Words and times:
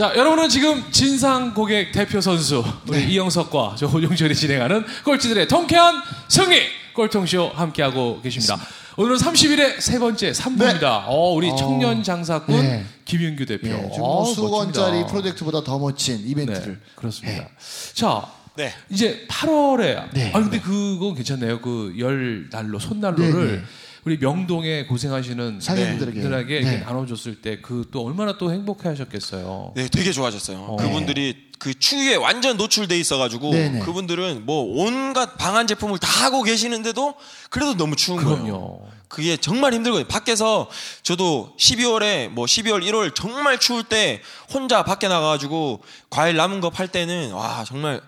자, 0.00 0.14
여러분은 0.16 0.48
지금 0.48 0.82
진상 0.90 1.52
고객 1.52 1.92
대표 1.92 2.22
선수 2.22 2.64
우리 2.88 3.04
이영석과 3.12 3.74
저 3.76 3.84
호종철이 3.84 4.34
진행하는 4.34 4.82
꼴찌들의 5.04 5.46
통쾌한 5.46 6.00
승리 6.26 6.58
꼴통쇼 6.94 7.50
함께하고 7.54 8.22
계십니다. 8.22 8.56
오늘은 8.96 9.18
30일의 9.18 9.78
세 9.78 9.98
번째 9.98 10.32
3부입니다. 10.32 11.04
어, 11.06 11.34
우리 11.34 11.54
청년 11.54 12.02
장사꾼 12.02 12.62
네. 12.62 12.86
김윤규 13.04 13.44
대표. 13.44 13.68
예, 13.68 13.72
지금 13.72 14.04
어, 14.04 14.22
뭐 14.22 14.24
수건짜리. 14.24 15.04
프로젝트보다 15.06 15.62
더 15.62 15.78
멋진 15.78 16.16
네, 16.16 16.30
이벤트를 16.30 16.80
그렇습니다. 16.94 17.50
자, 17.92 18.26
네. 18.56 18.72
이제 18.88 19.26
8월에 19.28 20.14
네. 20.14 20.32
아 20.32 20.40
근데 20.40 20.60
그거 20.60 21.12
괜찮네요. 21.12 21.60
그열 21.60 22.48
날로 22.50 22.78
손난로를 22.78 23.46
네, 23.46 23.56
네. 23.56 23.62
우리 24.04 24.16
명동에 24.18 24.86
고생하시는 24.86 25.60
상인들에게. 25.60 26.20
분들에게 26.20 26.60
네. 26.60 26.70
이렇게 26.70 26.84
나눠줬을 26.84 27.42
때 27.42 27.60
그 27.60 27.84
또 27.90 28.04
얼마나 28.06 28.38
또 28.38 28.50
행복해하셨겠어요. 28.52 29.72
네, 29.76 29.88
되게 29.88 30.12
좋아졌어요. 30.12 30.76
그분들이 30.76 31.50
그 31.58 31.78
추위에 31.78 32.14
완전 32.14 32.56
노출돼 32.56 32.98
있어가지고 32.98 33.50
네네. 33.52 33.80
그분들은 33.80 34.46
뭐 34.46 34.62
온갖 34.82 35.36
방한 35.36 35.66
제품을 35.66 35.98
다 35.98 36.24
하고 36.24 36.42
계시는데도 36.42 37.14
그래도 37.50 37.74
너무 37.76 37.96
추운 37.96 38.22
거예요. 38.24 38.42
그럼요. 38.42 38.88
그게 39.08 39.36
정말 39.36 39.74
힘들거든요. 39.74 40.06
밖에서 40.08 40.70
저도 41.02 41.54
12월에 41.58 42.28
뭐 42.28 42.46
12월 42.46 42.82
1월 42.88 43.14
정말 43.14 43.58
추울 43.58 43.82
때 43.84 44.22
혼자 44.54 44.82
밖에 44.84 45.08
나가가지고 45.08 45.82
과일 46.08 46.36
남은 46.36 46.60
거 46.60 46.70
팔 46.70 46.88
때는 46.88 47.32
와 47.32 47.64
정말 47.66 48.00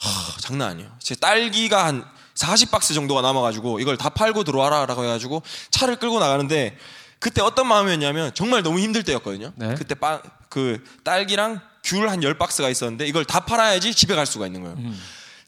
하, 0.00 0.40
장난 0.40 0.70
아니에요. 0.70 0.90
제 0.98 1.14
딸기가 1.14 1.84
한 1.86 2.04
40박스 2.40 2.94
정도가 2.94 3.22
남아가지고 3.22 3.80
이걸 3.80 3.96
다 3.96 4.08
팔고 4.08 4.44
들어와라라고 4.44 5.04
해가지고 5.04 5.42
차를 5.70 5.96
끌고 5.96 6.18
나가는데 6.18 6.76
그때 7.18 7.42
어떤 7.42 7.66
마음이었냐면 7.66 8.32
정말 8.34 8.62
너무 8.62 8.78
힘들 8.80 9.02
때였거든요. 9.04 9.52
네. 9.56 9.74
그때 9.74 9.94
빵, 9.94 10.22
그 10.48 10.82
딸기랑 11.04 11.60
귤 11.82 12.08
한 12.08 12.20
10박스가 12.20 12.70
있었는데 12.70 13.06
이걸 13.06 13.24
다 13.24 13.40
팔아야지 13.40 13.94
집에 13.94 14.14
갈 14.14 14.26
수가 14.26 14.46
있는 14.46 14.62
거예요. 14.62 14.76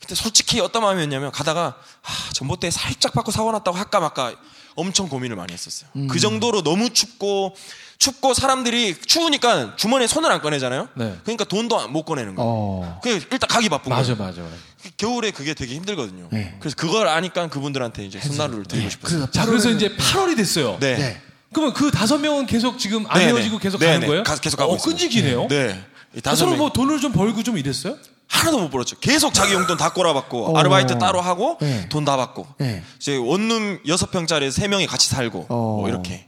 근데 0.01 0.15
솔직히 0.15 0.61
어떤 0.61 0.83
마음이었냐면 0.83 1.31
가다가 1.31 1.77
아, 2.03 2.33
전봇대 2.33 2.70
살짝 2.70 3.13
바꿔 3.13 3.31
사고 3.31 3.53
났다고 3.53 3.77
할까 3.77 4.01
말까 4.01 4.35
엄청 4.75 5.09
고민을 5.09 5.37
많이 5.37 5.53
했었어요. 5.53 5.91
그 6.11 6.19
정도로 6.19 6.63
너무 6.63 6.91
춥고 6.91 7.55
춥고 8.03 8.34
사람들이 8.34 8.97
추우니까 9.06 9.77
주머니에 9.77 10.08
손을 10.08 10.33
안 10.33 10.42
꺼내잖아요. 10.42 10.89
네. 10.97 11.14
그러니까 11.22 11.45
돈도 11.45 11.86
못 11.86 12.03
꺼내는 12.03 12.34
거예요. 12.34 12.50
어. 12.50 13.00
그냥 13.00 13.20
일단 13.31 13.48
가기 13.48 13.69
바쁜 13.69 13.91
맞아, 13.91 14.17
거예요. 14.17 14.28
맞아. 14.28 14.42
맞아. 14.42 14.55
겨울에 14.97 15.31
그게 15.31 15.55
되게 15.55 15.77
힘들거든요. 15.77 16.27
네. 16.33 16.56
그래서 16.58 16.75
그걸 16.75 17.06
아니까 17.06 17.47
그분들한테 17.48 18.05
이제 18.05 18.19
손나루를 18.19 18.64
드리고 18.64 18.91
싶었어요. 18.91 19.19
그래서 19.20 19.30
자, 19.30 19.47
그래서 19.47 19.70
이제 19.70 19.95
8월이 19.97 20.36
됐어요. 20.36 20.78
네. 20.80 20.97
네. 20.97 21.20
그러면 21.53 21.75
그 21.75 21.92
다섯 21.92 22.19
명은 22.19 22.47
계속 22.47 22.77
지금 22.80 23.06
안 23.08 23.20
네, 23.20 23.27
헤어지고 23.27 23.58
네. 23.58 23.62
계속 23.62 23.78
네, 23.78 23.86
가는 23.86 24.00
네. 24.00 24.06
거예요? 24.08 24.23
가- 24.25 24.34
계속 24.36 24.56
가고 24.56 24.73
어. 24.73 24.78
끈질기네요. 24.78 25.47
네. 25.47 25.84
이 26.17 26.20
다섯 26.20 26.47
명 26.47 26.58
뭐 26.58 26.70
돈을 26.73 26.98
좀 26.98 27.12
벌고 27.12 27.45
좀 27.45 27.56
이랬어요? 27.56 27.97
하나도 28.27 28.58
못 28.58 28.70
벌었죠. 28.70 28.98
계속 28.98 29.33
자기 29.33 29.53
용돈 29.53 29.77
다 29.77 29.92
꼬라박고 29.92 30.56
어. 30.56 30.58
아르바이트 30.58 30.98
따로 30.98 31.20
하고 31.20 31.56
네. 31.61 31.89
돈다 31.89 32.17
받고 32.17 32.48
네. 32.58 32.83
이제 32.98 33.17
원룸 33.17 33.78
여섯 33.86 34.11
평짜리 34.11 34.50
세 34.50 34.67
명이 34.67 34.89
같이 34.89 35.08
살고 35.08 35.47
어. 35.50 35.77
뭐 35.83 35.89
이렇게 35.89 36.27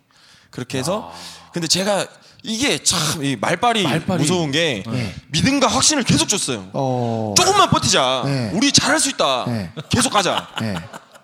그렇게 0.51 0.79
해서 0.79 1.13
근데 1.55 1.67
제가 1.69 2.07
이게 2.43 2.77
참 2.83 3.23
이 3.23 3.37
말빨이, 3.41 3.85
말빨이. 3.85 4.19
무서운 4.21 4.51
게 4.51 4.83
네. 4.87 5.15
믿음과 5.29 5.67
확신을 5.69 6.03
계속 6.03 6.29
줬어요. 6.29 6.69
어. 6.75 7.33
조금만 7.37 7.71
버티자. 7.71 8.23
네. 8.27 8.51
우리 8.53 8.71
잘할 8.71 9.01
수 9.01 9.09
있다. 9.09 9.45
네. 9.47 9.71
계속 9.89 10.11
가자. 10.13 10.49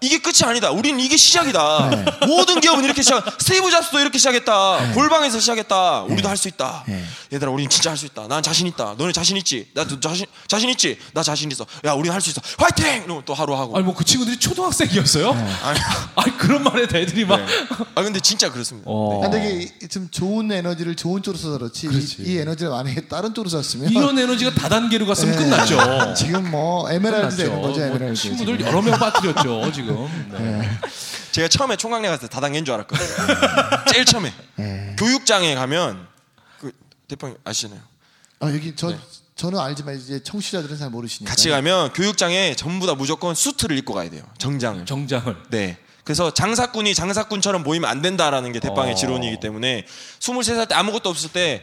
네. 0.01 0.07
이게 0.07 0.19
끝이 0.19 0.37
아니다. 0.45 0.71
우리는 0.71 0.99
이게 1.01 1.17
시작이다. 1.17 1.91
네. 1.91 2.27
모든 2.27 2.61
기업은 2.61 2.85
이렇게 2.85 3.03
시작. 3.03 3.25
스티브 3.41 3.71
잡스도 3.71 3.99
이렇게 4.01 4.19
시작했다. 4.19 4.93
골방에서 4.95 5.39
시작했다. 5.41 6.03
우리도 6.03 6.29
할 6.29 6.37
수 6.37 6.49
있다. 6.49 6.85
네. 6.87 7.05
얘들아, 7.33 7.51
우리는 7.51 7.69
진짜 7.69 7.91
할 7.91 7.97
수 7.97 8.07
있다. 8.07 8.27
난 8.29 8.43
자신 8.43 8.67
있다. 8.67 8.95
너네 8.97 9.13
자신 9.13 9.37
있지? 9.37 9.69
나도 9.75 10.01
자신 10.01 10.27
자신 10.49 10.71
있지? 10.71 10.99
나 11.13 11.23
자신 11.23 11.51
있어. 11.53 11.67
야, 11.85 11.93
우리는 11.93 12.13
할 12.15 12.21
수 12.21 12.31
있어. 12.31 12.41
화이팅! 12.59 13.05
이러면 13.05 13.23
또 13.27 13.35
하루 13.35 13.55
하고. 13.57 13.77
아니 13.77 13.85
뭐 13.85 13.95
그 13.95 14.05
친구들이 14.05 14.39
초등학생이었어요? 14.39 15.31
아니, 15.63 15.79
아니 16.17 16.39
그런 16.39 16.63
말 16.63 16.79
해도 16.79 16.97
애들이 16.97 17.25
막 17.27 17.37
네. 17.37 17.47
아 17.95 18.03
근데 18.03 18.19
진짜 18.21 18.51
그렇습니다. 18.51 18.89
어. 18.91 19.21
근데 19.21 19.61
이게 19.63 19.87
좀 19.89 20.09
좋은 20.11 20.51
에너지를 20.51 20.97
좋은 20.97 21.23
쪽으로 21.23 21.39
써서 21.39 21.59
그렇지 21.59 21.89
이, 21.89 22.23
이 22.33 22.39
에너지를 22.39 22.71
만약에 22.73 23.03
다른 23.09 23.35
쪽으로 23.35 23.51
썼으면 23.51 23.91
이런 23.91 24.19
에너지가 24.19 24.55
다단계로 24.55 25.05
갔으면 25.07 25.37
네. 25.37 25.43
끝났죠. 25.45 26.15
지금 26.17 26.51
뭐 26.51 26.91
에메랄드 26.91 27.37
되는. 27.37 27.61
거죠 27.61 27.79
뭐 27.81 27.87
에메랄드 27.87 28.15
친구들 28.15 28.57
지금. 28.59 28.67
여러 28.71 28.81
명 28.83 28.99
빠뜨렸죠 28.99 29.71
지금. 29.73 29.90
네. 30.33 30.71
제가 31.33 31.49
처음에 31.49 31.77
총각내 31.77 32.09
갔을 32.09 32.29
때 32.29 32.35
다단계인 32.35 32.65
줄 32.65 32.75
알았거든요. 32.75 33.09
제일 33.93 34.05
처음에. 34.05 34.33
네. 34.57 34.97
교육장에 34.99 35.55
가면 35.55 36.07
그 36.61 36.73
대표님 37.09 37.37
아시나요? 37.45 37.81
아 38.41 38.53
여기 38.53 38.75
저 38.75 38.95
저는 39.37 39.59
알지만 39.59 39.97
이제 39.99 40.23
청취자들은 40.23 40.77
잘 40.77 40.91
모르시니까 40.91 41.31
같이 41.31 41.49
가면 41.49 41.93
교육장에 41.93 42.55
전부 42.57 42.87
다 42.87 42.95
무조건 42.95 43.35
수트를 43.35 43.77
입고 43.79 43.95
가야 43.95 44.11
돼요. 44.11 44.23
정장을. 44.39 44.85
정장을. 44.87 45.37
네. 45.51 45.79
그래서 46.05 46.33
장사꾼이 46.33 46.95
장사꾼처럼 46.95 47.63
보이면 47.63 47.89
안 47.89 48.03
된다라는 48.03 48.53
게 48.53 48.61
대빵의 48.61 48.93
어. 48.93 48.95
지론이기 48.97 49.39
때문에 49.41 49.87
23살 50.19 50.69
때 50.69 50.75
아무것도 50.75 51.09
없을 51.09 51.31
때 51.31 51.63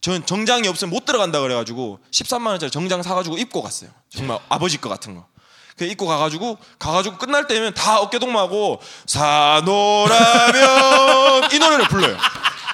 전 0.00 0.24
정장이 0.24 0.68
없으면 0.68 0.90
못 0.90 1.04
들어간다 1.04 1.40
그래가지고 1.40 1.98
13만 2.12 2.46
원짜리 2.48 2.70
정장 2.70 3.02
사가지고 3.02 3.36
입고 3.38 3.62
갔어요. 3.62 3.90
정말 4.08 4.38
아버지 4.48 4.78
거 4.80 4.88
같은 4.88 5.14
거. 5.16 5.26
그 5.78 5.84
입고 5.84 6.06
가가지고 6.06 6.58
가가지고 6.78 7.18
끝날 7.18 7.46
때면 7.46 7.72
다 7.74 8.00
어깨동무하고 8.00 8.80
사노라면 9.06 10.18
이 11.54 11.58
노래를 11.58 11.88
불러요. 11.88 12.16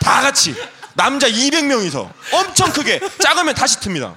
다 0.01 0.23
같이 0.23 0.55
남자 0.95 1.29
200명이서 1.29 2.11
엄청 2.33 2.73
크게 2.73 3.01
작으면 3.23 3.55
다시 3.55 3.79
틉니다. 3.81 4.15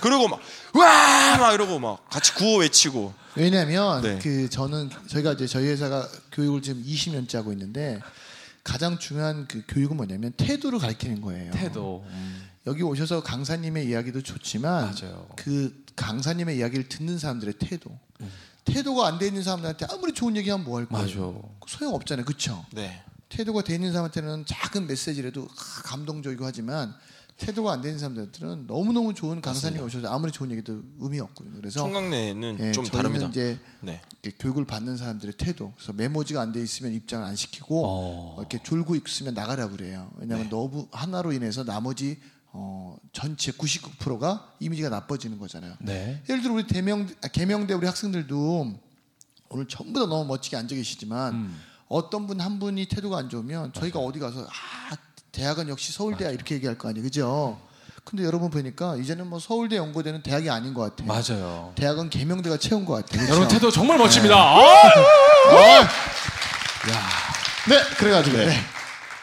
그리고 0.00 0.28
막 0.28 0.40
와! 0.74 1.36
막 1.38 1.52
이러고 1.54 1.78
막 1.78 2.08
같이 2.10 2.34
구호 2.34 2.58
외치고 2.58 3.14
왜냐하면 3.34 4.02
네. 4.02 4.18
그 4.22 4.50
저는 4.50 4.90
저희가 5.08 5.32
이제 5.32 5.46
저희 5.46 5.68
회사가 5.68 6.08
교육을 6.32 6.62
지금 6.62 6.82
20년째 6.84 7.36
하고 7.36 7.52
있는데 7.52 8.00
가장 8.64 8.98
중요한 8.98 9.46
그 9.46 9.62
교육은 9.68 9.96
뭐냐면 9.96 10.32
태도를 10.32 10.80
가르치는 10.80 11.20
거예요. 11.20 11.52
태도. 11.52 12.04
음. 12.08 12.45
여기 12.66 12.82
오셔서 12.82 13.22
강사님의 13.22 13.88
이야기도 13.88 14.22
좋지만 14.22 14.92
맞아요. 14.94 15.26
그 15.36 15.84
강사님의 15.94 16.58
이야기를 16.58 16.88
듣는 16.88 17.18
사람들의 17.18 17.54
태도. 17.58 17.96
태도가 18.64 19.06
안 19.06 19.18
돼 19.18 19.28
있는 19.28 19.42
사람들한테 19.44 19.86
아무리 19.90 20.12
좋은 20.12 20.36
얘기하면 20.36 20.64
뭐 20.66 20.78
할 20.78 20.86
거예요. 20.86 21.40
소용 21.68 21.94
없잖아요. 21.94 22.24
그렇죠? 22.24 22.64
네. 22.72 23.02
태도가 23.28 23.62
돼 23.62 23.74
있는 23.74 23.92
사람한테는 23.92 24.44
작은 24.46 24.86
메시지라도 24.88 25.42
아, 25.48 25.82
감동적이고 25.84 26.44
하지만 26.44 26.92
태도가 27.36 27.72
안 27.72 27.82
되는 27.82 27.98
사람들한테는 27.98 28.66
너무너무 28.66 29.14
좋은 29.14 29.40
강사님이 29.40 29.82
오셔서 29.84 30.08
아무리 30.08 30.32
좋은 30.32 30.50
얘기도 30.50 30.82
의미 30.98 31.20
없거든요. 31.20 31.56
그래서 31.60 31.80
총각내는 31.80 32.56
예, 32.60 32.72
좀 32.72 32.84
다릅니다. 32.84 33.26
이제 33.26 33.58
네. 33.80 34.00
교육을 34.40 34.64
받는 34.64 34.96
사람들의 34.96 35.34
태도. 35.36 35.72
그래서 35.76 35.92
메모지가 35.92 36.40
안 36.40 36.52
돼 36.52 36.60
있으면 36.62 36.92
입장을 36.92 37.24
안 37.24 37.36
시키고 37.36 37.84
어. 37.86 38.34
어, 38.36 38.40
이렇게 38.40 38.60
졸고 38.62 38.96
있으면 38.96 39.34
나가라 39.34 39.68
그래요. 39.68 40.10
왜냐하면 40.16 40.48
너무 40.48 40.88
하나로 40.90 41.32
인해서 41.32 41.62
나머지 41.62 42.18
어, 42.58 42.96
전체 43.12 43.52
99%가 43.52 44.52
이미지가 44.60 44.88
나빠지는 44.88 45.38
거잖아요. 45.38 45.74
네. 45.80 46.22
예를 46.28 46.42
들어 46.42 46.54
우리 46.54 46.66
대명 46.66 47.06
아, 47.22 47.28
개명대 47.28 47.74
우리 47.74 47.86
학생들도 47.86 48.74
오늘 49.50 49.68
전부 49.68 50.00
다 50.00 50.06
너무 50.06 50.24
멋지게 50.24 50.56
앉아 50.56 50.74
계시지만 50.74 51.34
음. 51.34 51.62
어떤 51.88 52.26
분 52.26 52.40
한 52.40 52.58
분이 52.58 52.86
태도가 52.86 53.18
안 53.18 53.28
좋으면 53.28 53.72
저희가 53.74 53.98
어디 54.00 54.18
가서 54.18 54.40
아 54.40 54.96
대학은 55.32 55.68
역시 55.68 55.92
서울대야 55.92 56.30
이렇게 56.30 56.54
얘기할 56.56 56.78
거 56.78 56.88
아니에요, 56.88 57.04
그죠? 57.04 57.60
근데 58.04 58.24
여러분 58.24 58.50
보니까 58.50 58.96
이제는 58.96 59.26
뭐 59.28 59.38
서울대 59.38 59.76
연고대는 59.76 60.22
대학이 60.22 60.48
아닌 60.48 60.72
것 60.74 60.96
같아요. 60.96 61.06
맞아요. 61.06 61.72
대학은 61.76 62.08
개명대가 62.10 62.56
채운 62.56 62.84
것 62.84 62.94
같아요. 62.94 63.20
그죠? 63.20 63.32
여러분 63.32 63.48
태도 63.48 63.70
정말 63.70 63.98
멋집니다. 63.98 64.34
네. 64.34 65.82
아! 66.92 67.06
네, 67.68 67.80
그래가지고 67.98 68.36
네. 68.36 68.56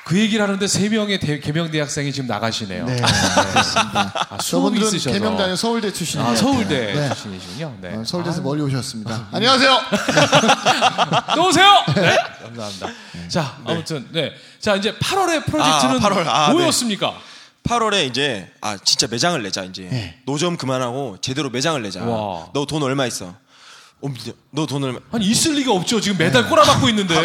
그 0.06 0.20
얘기를 0.20 0.44
하는데 0.44 0.68
세 0.68 0.90
명의 0.90 1.18
대, 1.20 1.40
개명 1.40 1.72
대학생이 1.72 2.12
지금 2.12 2.28
나가시네요. 2.28 2.86
네, 2.86 2.96
그렇습니다. 3.02 4.28
아, 4.30 4.38
수업이 4.42 4.80
있으셔서. 4.80 5.12
개명대 5.12 5.44
아니고 5.44 5.56
서울대 5.56 5.94
출신이에요. 5.94 6.30
아, 6.30 6.36
서울대 6.36 6.94
네. 6.94 7.08
출신이시군요. 7.08 7.78
네. 7.80 7.96
어, 7.96 8.04
서울대에서 8.04 8.42
멀리 8.42 8.62
오셨습니다. 8.64 9.30
안녕하세요. 9.32 9.80
또 11.36 11.48
오세요. 11.48 11.84
네. 11.96 12.18
감사합니다. 12.44 12.88
자, 13.30 13.58
아무튼 13.66 14.08
네. 14.12 14.34
자, 14.60 14.76
이제 14.76 14.94
8월의 14.94 15.46
프로젝트는 15.46 15.96
아, 15.96 16.00
8월. 16.00 16.28
아, 16.28 16.48
네. 16.50 16.54
뭐였습니까? 16.54 17.14
8월에 17.64 18.06
이제 18.06 18.52
아 18.60 18.78
진짜 18.84 19.08
매장을 19.08 19.42
내자 19.42 19.64
이제 19.64 19.84
네. 19.90 20.20
노점 20.26 20.58
그만하고 20.58 21.18
제대로 21.22 21.50
매장을 21.50 21.82
내자. 21.82 22.04
와. 22.04 22.50
너돈 22.54 22.84
얼마 22.84 23.06
있어? 23.06 23.34
어, 24.04 24.14
너돈 24.52 24.84
얼마? 24.84 25.00
아니 25.12 25.26
있을 25.26 25.54
리가 25.56 25.72
없죠. 25.72 26.02
지금 26.02 26.18
매달 26.18 26.50
꼬라박고 26.50 26.90
있는데. 26.90 27.16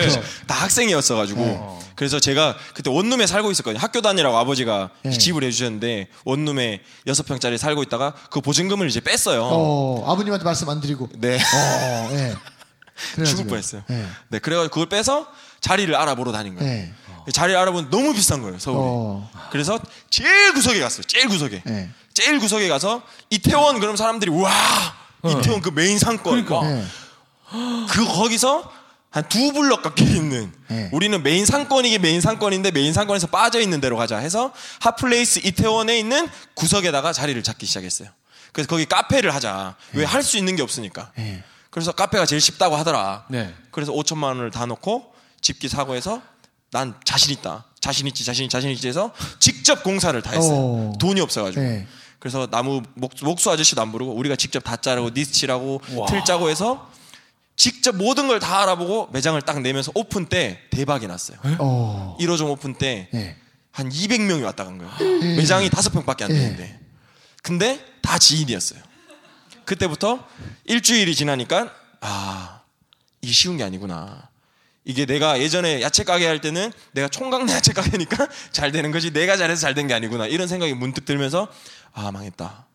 다 0.46 0.54
학생이었어가지고 0.54 1.80
그래서 1.96 2.20
제가 2.20 2.56
그때 2.74 2.90
원룸에 2.90 3.26
살고 3.26 3.50
있었거든요. 3.50 3.80
학교 3.82 4.00
다니라고 4.00 4.36
아버지가 4.36 4.90
네. 5.02 5.10
집을 5.10 5.42
해주셨는데 5.42 6.08
원룸에 6.24 6.80
여섯 7.08 7.24
평짜리 7.24 7.58
살고 7.58 7.82
있다가 7.82 8.14
그 8.30 8.40
보증금을 8.40 8.86
이제 8.88 9.00
뺐어요. 9.00 9.42
어, 9.42 10.12
아버님한테 10.12 10.44
말씀 10.44 10.68
안 10.68 10.80
드리고. 10.80 11.08
네. 11.18 11.36
어, 11.36 12.08
예. 12.12 12.34
죽을 13.24 13.46
뻔했어요. 13.46 13.82
네. 13.88 14.06
네. 14.28 14.38
그래가지고 14.38 14.72
그걸 14.72 14.88
빼서 14.88 15.26
자리를 15.60 15.92
알아보러 15.94 16.30
다닌 16.30 16.54
거예요. 16.54 16.70
네. 16.70 16.94
자리를 17.32 17.58
알아보면 17.58 17.90
너무 17.90 18.14
비싼 18.14 18.40
거예요 18.42 18.58
서울이. 18.58 18.80
어. 18.80 19.30
그래서 19.50 19.80
제일 20.08 20.54
구석에 20.54 20.78
갔어요. 20.80 21.02
제일 21.02 21.26
구석에. 21.28 21.62
네. 21.64 21.90
제일 22.14 22.38
구석에 22.38 22.68
가서 22.68 23.02
이태원 23.30 23.80
그럼 23.80 23.96
사람들이 23.96 24.30
와 24.30 24.50
이태원 25.24 25.60
그 25.60 25.70
메인 25.70 25.98
상권. 25.98 26.44
그러니까. 26.44 26.56
와. 26.58 26.68
네. 26.68 26.84
그 27.90 28.04
거기서 28.04 28.72
한 29.10 29.24
두 29.28 29.52
블럭 29.52 29.82
가까이 29.82 30.06
있는 30.06 30.52
네. 30.68 30.90
우리는 30.92 31.22
메인 31.22 31.46
상권이게 31.46 31.98
메인 31.98 32.20
상권인데 32.20 32.70
메인 32.72 32.92
상권에서 32.92 33.28
빠져 33.28 33.58
있는 33.58 33.80
데로 33.80 33.96
가자 33.96 34.18
해서 34.18 34.52
핫플레이스 34.80 35.40
이태원에 35.44 35.98
있는 35.98 36.28
구석에다가 36.54 37.12
자리를 37.12 37.42
잡기 37.42 37.64
시작했어요. 37.66 38.10
그래서 38.52 38.68
거기 38.68 38.84
카페를 38.84 39.34
하자. 39.34 39.76
왜? 39.94 40.10
할 40.10 40.22
수 40.22 40.36
있는 40.36 40.56
게 40.56 40.62
없으니까. 40.62 41.12
네. 41.16 41.42
그래서 41.70 41.92
카페가 41.92 42.26
제일 42.26 42.40
쉽다고 42.40 42.76
하더라. 42.76 43.24
네. 43.28 43.54
그래서 43.70 43.92
5천만 43.92 44.24
원을 44.24 44.50
다 44.50 44.66
넣고 44.66 45.12
집기 45.40 45.68
사고 45.68 45.94
해서 45.94 46.20
난 46.70 46.94
자신 47.04 47.32
있다. 47.32 47.64
자신 47.80 48.06
있지, 48.08 48.24
자신 48.24 48.44
있지, 48.44 48.52
자신 48.52 48.70
있지 48.70 48.88
해서 48.88 49.12
직접 49.38 49.82
공사를 49.82 50.20
다 50.22 50.32
했어요. 50.32 50.54
오. 50.58 50.92
돈이 51.00 51.20
없어가지고. 51.20 51.62
네. 52.18 52.20
그래서 52.20 52.46
나무 52.48 52.82
목, 52.94 53.12
목수 53.22 53.50
아저씨도 53.50 53.80
안 53.80 53.92
부르고 53.92 54.12
우리가 54.14 54.36
직접 54.36 54.60
다 54.60 54.76
자르고 54.76 55.10
니스칠하고 55.10 55.80
와. 55.96 56.06
틀 56.08 56.24
짜고 56.24 56.48
해서 56.50 56.90
직접 57.56 57.94
모든 57.96 58.28
걸 58.28 58.38
다 58.40 58.62
알아보고 58.62 59.08
매장을 59.12 59.40
딱 59.42 59.60
내면서 59.60 59.92
오픈 59.94 60.26
때 60.26 60.60
대박이 60.70 61.06
났어요. 61.06 61.38
어. 61.58 62.16
1호점 62.20 62.48
오픈 62.50 62.74
때 62.74 63.08
네. 63.12 63.36
한 63.72 63.88
200명이 63.88 64.42
왔다 64.44 64.64
간 64.64 64.78
거예요. 64.78 64.92
매장이 65.36 65.70
다섯 65.70 65.90
평밖에 65.90 66.24
안 66.24 66.30
예. 66.30 66.34
되는데. 66.34 66.80
근데 67.42 67.84
다 68.02 68.18
지인이었어요. 68.18 68.80
그때부터 69.64 70.24
일주일이 70.64 71.14
지나니까 71.14 71.72
아 72.00 72.62
이게 73.22 73.32
쉬운 73.32 73.56
게 73.56 73.64
아니구나. 73.64 74.28
이게 74.88 75.04
내가 75.04 75.38
예전에 75.38 75.82
야채 75.82 76.02
가게 76.02 76.26
할 76.26 76.40
때는 76.40 76.72
내가 76.92 77.08
총각 77.08 77.46
야채 77.50 77.74
가게니까 77.74 78.26
잘 78.50 78.72
되는 78.72 78.90
거지 78.90 79.12
내가 79.12 79.36
잘해서 79.36 79.60
잘 79.60 79.74
된 79.74 79.86
게 79.86 79.92
아니구나 79.94 80.26
이런 80.26 80.48
생각이 80.48 80.72
문득 80.72 81.04
들면서 81.04 81.46
아 81.92 82.10
망했다 82.10 82.66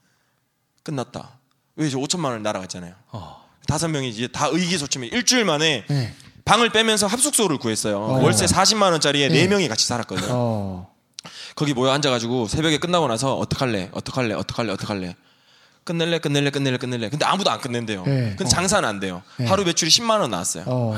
끝났다 0.83 1.39
왜 1.75 1.87
이제 1.87 1.97
5천만 1.97 2.25
원 2.25 2.43
날아갔잖아요 2.43 2.93
어. 3.11 3.43
다섯 3.67 3.87
명이 3.87 4.09
이제 4.09 4.27
다 4.27 4.47
의기소침해 4.51 5.07
일주일 5.07 5.43
만에 5.45 5.85
네. 5.87 6.13
방을 6.45 6.69
빼면서 6.69 7.07
합숙소를 7.07 7.57
구했어요 7.57 7.97
어. 7.97 8.21
월세 8.21 8.45
40만 8.45 8.91
원짜리에 8.91 9.29
네. 9.29 9.33
네 9.41 9.47
명이 9.47 9.67
같이 9.67 9.87
살았거든요 9.87 10.27
어. 10.29 10.93
거기 11.55 11.73
모여 11.73 11.91
앉아가지고 11.93 12.47
새벽에 12.47 12.77
끝나고 12.77 13.07
나서 13.07 13.35
어떡할래 13.37 13.89
어떡할래 13.91 14.35
어떡할래 14.35 14.71
어떡할래 14.73 15.15
끝낼래 15.83 16.19
끝낼래 16.19 16.51
끝낼래 16.51 16.77
끝낼래 16.77 17.09
근데 17.09 17.25
아무도 17.25 17.49
안 17.49 17.59
끝낸대요 17.59 18.03
네. 18.03 18.11
근데 18.37 18.43
어. 18.45 18.47
장사는 18.47 18.87
안 18.87 18.99
돼요 18.99 19.23
네. 19.37 19.47
하루 19.47 19.63
매출이 19.65 19.89
10만 19.89 20.19
원 20.21 20.29
나왔어요 20.29 20.65
어. 20.67 20.95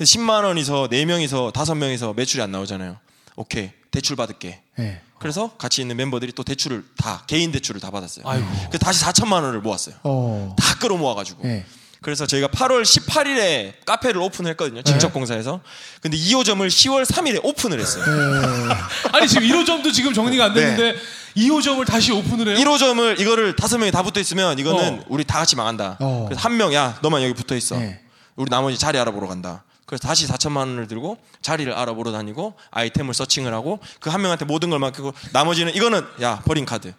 그래서 0.00 0.18
10만 0.18 0.44
원이서 0.44 0.88
4명이서 0.90 1.52
5명이서 1.52 2.16
매출이 2.16 2.42
안 2.42 2.50
나오잖아요 2.50 2.96
오케이 3.36 3.70
대출 3.90 4.16
받을게 4.16 4.62
네. 4.76 5.02
그래서 5.18 5.50
같이 5.58 5.82
있는 5.82 5.94
멤버들이 5.96 6.32
또 6.32 6.42
대출을 6.42 6.82
다 6.96 7.22
개인 7.26 7.52
대출을 7.52 7.82
다 7.82 7.90
받았어요 7.90 8.26
아이고. 8.26 8.46
그래서 8.70 8.78
다시 8.78 9.04
4천만 9.04 9.42
원을 9.42 9.60
모았어요 9.60 9.96
어. 10.04 10.56
다 10.58 10.78
끌어모아 10.78 11.14
가지고 11.14 11.42
네. 11.42 11.66
그래서 12.00 12.24
저희가 12.24 12.48
8월 12.48 12.82
18일에 12.82 13.74
카페를 13.84 14.22
오픈했거든요 14.22 14.80
직접 14.84 15.08
네. 15.08 15.12
공사해서 15.12 15.60
근데 16.00 16.16
2호점을 16.16 16.66
10월 16.66 17.04
3일에 17.04 17.44
오픈을 17.44 17.78
했어요 17.78 18.02
네. 18.06 18.74
아니 19.12 19.28
지금 19.28 19.46
1호점도 19.46 19.92
지금 19.92 20.14
정리가 20.14 20.46
안 20.46 20.54
됐는데 20.54 20.98
2호점을 21.36 21.86
다시 21.86 22.10
오픈을 22.12 22.56
해요? 22.56 22.64
1호점을 22.64 23.20
이거를 23.20 23.54
다섯 23.54 23.76
명이 23.76 23.92
다 23.92 24.02
붙어 24.02 24.18
있으면 24.18 24.58
이거는 24.58 25.00
어. 25.00 25.04
우리 25.08 25.24
다 25.24 25.38
같이 25.38 25.56
망한다. 25.56 25.98
어. 26.00 26.24
그래서 26.26 26.40
한 26.40 26.56
명, 26.56 26.74
야, 26.74 26.98
너만 27.02 27.22
여기 27.22 27.34
붙어 27.34 27.54
있어. 27.54 27.78
네. 27.78 28.00
우리 28.34 28.50
나머지 28.50 28.78
자리 28.78 28.98
알아보러 28.98 29.28
간다. 29.28 29.62
그래서 29.90 30.06
다시 30.06 30.28
4천만 30.28 30.58
원을 30.58 30.86
들고 30.86 31.18
자리를 31.42 31.72
알아보러 31.72 32.12
다니고 32.12 32.54
아이템을 32.70 33.12
서칭을 33.12 33.52
하고 33.52 33.80
그 33.98 34.08
한 34.10 34.22
명한테 34.22 34.44
모든 34.44 34.70
걸 34.70 34.78
맡기고 34.78 35.12
나머지는 35.32 35.74
이거는 35.74 36.06
야 36.22 36.40
버린 36.46 36.64
카드. 36.64 36.94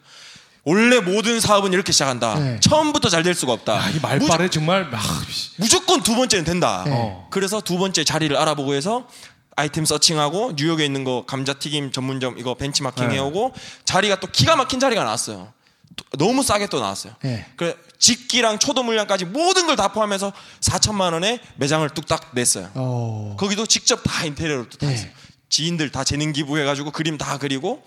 원래 0.65 0.99
모든 0.99 1.39
사업은 1.39 1.71
이렇게 1.71 1.93
시작한다. 1.93 2.35
네. 2.37 2.59
처음부터 2.59 3.07
잘 3.07 3.23
될 3.23 3.33
수가 3.33 3.53
없다. 3.53 3.81
아, 3.81 3.89
이 3.89 3.97
말발에 4.01 4.49
정말 4.49 4.89
아, 4.93 5.01
씨. 5.29 5.51
무조건 5.55 6.03
두 6.03 6.15
번째는 6.17 6.43
된다. 6.43 6.83
네. 6.85 7.17
그래서 7.29 7.61
두 7.61 7.77
번째 7.77 8.03
자리를 8.03 8.35
알아보고 8.35 8.73
해서 8.73 9.07
아이템 9.55 9.85
서칭하고 9.85 10.53
뉴욕에 10.57 10.83
있는 10.83 11.05
거 11.05 11.23
감자튀김 11.25 11.93
전문점 11.93 12.37
이거 12.39 12.55
벤치마킹 12.55 13.07
네. 13.07 13.15
해오고 13.15 13.53
자리가 13.85 14.19
또 14.19 14.27
기가 14.27 14.57
막힌 14.57 14.81
자리가 14.81 15.03
나왔어요. 15.05 15.53
또- 15.95 16.05
너무 16.17 16.43
싸게 16.43 16.67
또 16.67 16.79
나왔어요. 16.79 17.13
네. 17.23 17.45
그래 17.57 17.75
집기랑 17.99 18.59
초도 18.59 18.83
물량까지 18.83 19.25
모든 19.25 19.67
걸 19.67 19.75
다 19.75 19.89
포함해서 19.89 20.31
4천만 20.61 21.13
원에 21.13 21.39
매장을 21.55 21.87
뚝딱 21.89 22.31
냈어요. 22.33 22.69
어. 22.75 23.35
거기도 23.39 23.65
직접 23.65 24.01
다 24.03 24.25
인테리어로 24.25 24.69
다 24.69 24.77
네. 24.87 24.93
했어요. 24.93 25.09
지인들 25.49 25.91
다 25.91 26.03
재능 26.03 26.31
기부해가지고 26.33 26.91
그림 26.91 27.17
다 27.17 27.37
그리고 27.37 27.83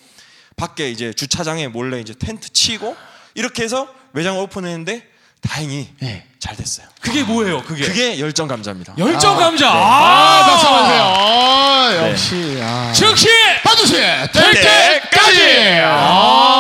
밖에 0.57 0.91
이제 0.91 1.13
주차장에 1.13 1.69
몰래 1.69 1.99
이제 2.01 2.15
텐트 2.15 2.53
치고 2.53 2.97
이렇게 3.35 3.63
해서 3.65 3.89
매장을 4.13 4.41
오픈했는데 4.43 5.03
다행히 5.41 5.89
네. 6.01 6.27
잘 6.39 6.57
됐어요. 6.57 6.87
그게 7.01 7.23
뭐예요? 7.23 7.63
그게, 7.65 7.85
그게 7.87 8.19
열정 8.21 8.49
감자입니다. 8.49 8.95
열정 8.99 9.37
감자. 9.37 9.69
아, 9.71 9.75
아, 9.75 10.47
박수 10.47 10.67
한번 10.67 10.85
주세요. 10.85 11.03
아, 11.03 12.09
역시. 12.11 12.59
아. 12.63 12.93
즉시 12.95 13.29
받으세요. 13.63 14.27
될 14.33 14.53
때까지. 14.55 15.41
아. 15.85 16.54